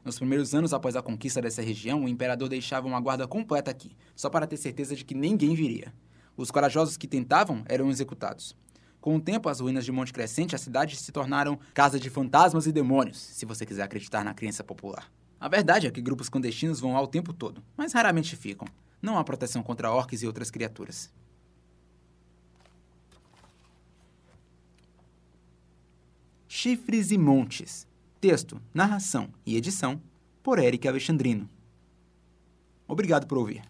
Nos 0.03 0.17
primeiros 0.17 0.55
anos 0.55 0.73
após 0.73 0.95
a 0.95 1.01
conquista 1.01 1.41
dessa 1.41 1.61
região, 1.61 2.03
o 2.03 2.09
imperador 2.09 2.49
deixava 2.49 2.87
uma 2.87 2.99
guarda 2.99 3.27
completa 3.27 3.69
aqui, 3.69 3.95
só 4.15 4.29
para 4.29 4.47
ter 4.47 4.57
certeza 4.57 4.95
de 4.95 5.05
que 5.05 5.13
ninguém 5.13 5.53
viria. 5.53 5.93
Os 6.35 6.49
corajosos 6.49 6.97
que 6.97 7.07
tentavam 7.07 7.63
eram 7.67 7.89
executados. 7.89 8.55
Com 8.99 9.15
o 9.15 9.21
tempo, 9.21 9.47
as 9.47 9.59
ruínas 9.59 9.85
de 9.85 9.91
Monte 9.91 10.13
Crescente, 10.13 10.55
a 10.55 10.59
cidade 10.59 10.95
se 10.95 11.11
tornaram 11.11 11.59
casa 11.73 11.99
de 11.99 12.09
fantasmas 12.09 12.65
e 12.65 12.71
demônios, 12.71 13.17
se 13.17 13.45
você 13.45 13.65
quiser 13.65 13.83
acreditar 13.83 14.23
na 14.23 14.33
crença 14.33 14.63
popular. 14.63 15.11
A 15.39 15.47
verdade 15.47 15.85
é 15.85 15.91
que 15.91 16.01
grupos 16.01 16.29
clandestinos 16.29 16.79
vão 16.79 16.93
lá 16.93 17.01
o 17.01 17.07
tempo 17.07 17.31
todo, 17.33 17.63
mas 17.77 17.93
raramente 17.93 18.35
ficam. 18.35 18.67
Não 19.01 19.17
há 19.17 19.23
proteção 19.23 19.61
contra 19.61 19.91
orques 19.91 20.21
e 20.21 20.27
outras 20.27 20.49
criaturas. 20.49 21.11
Chifres 26.47 27.11
e 27.11 27.17
Montes. 27.17 27.87
Texto, 28.21 28.61
narração 28.71 29.29
e 29.43 29.57
edição 29.57 29.99
por 30.43 30.59
Eric 30.59 30.87
Alexandrino. 30.87 31.49
Obrigado 32.87 33.25
por 33.25 33.39
ouvir. 33.39 33.63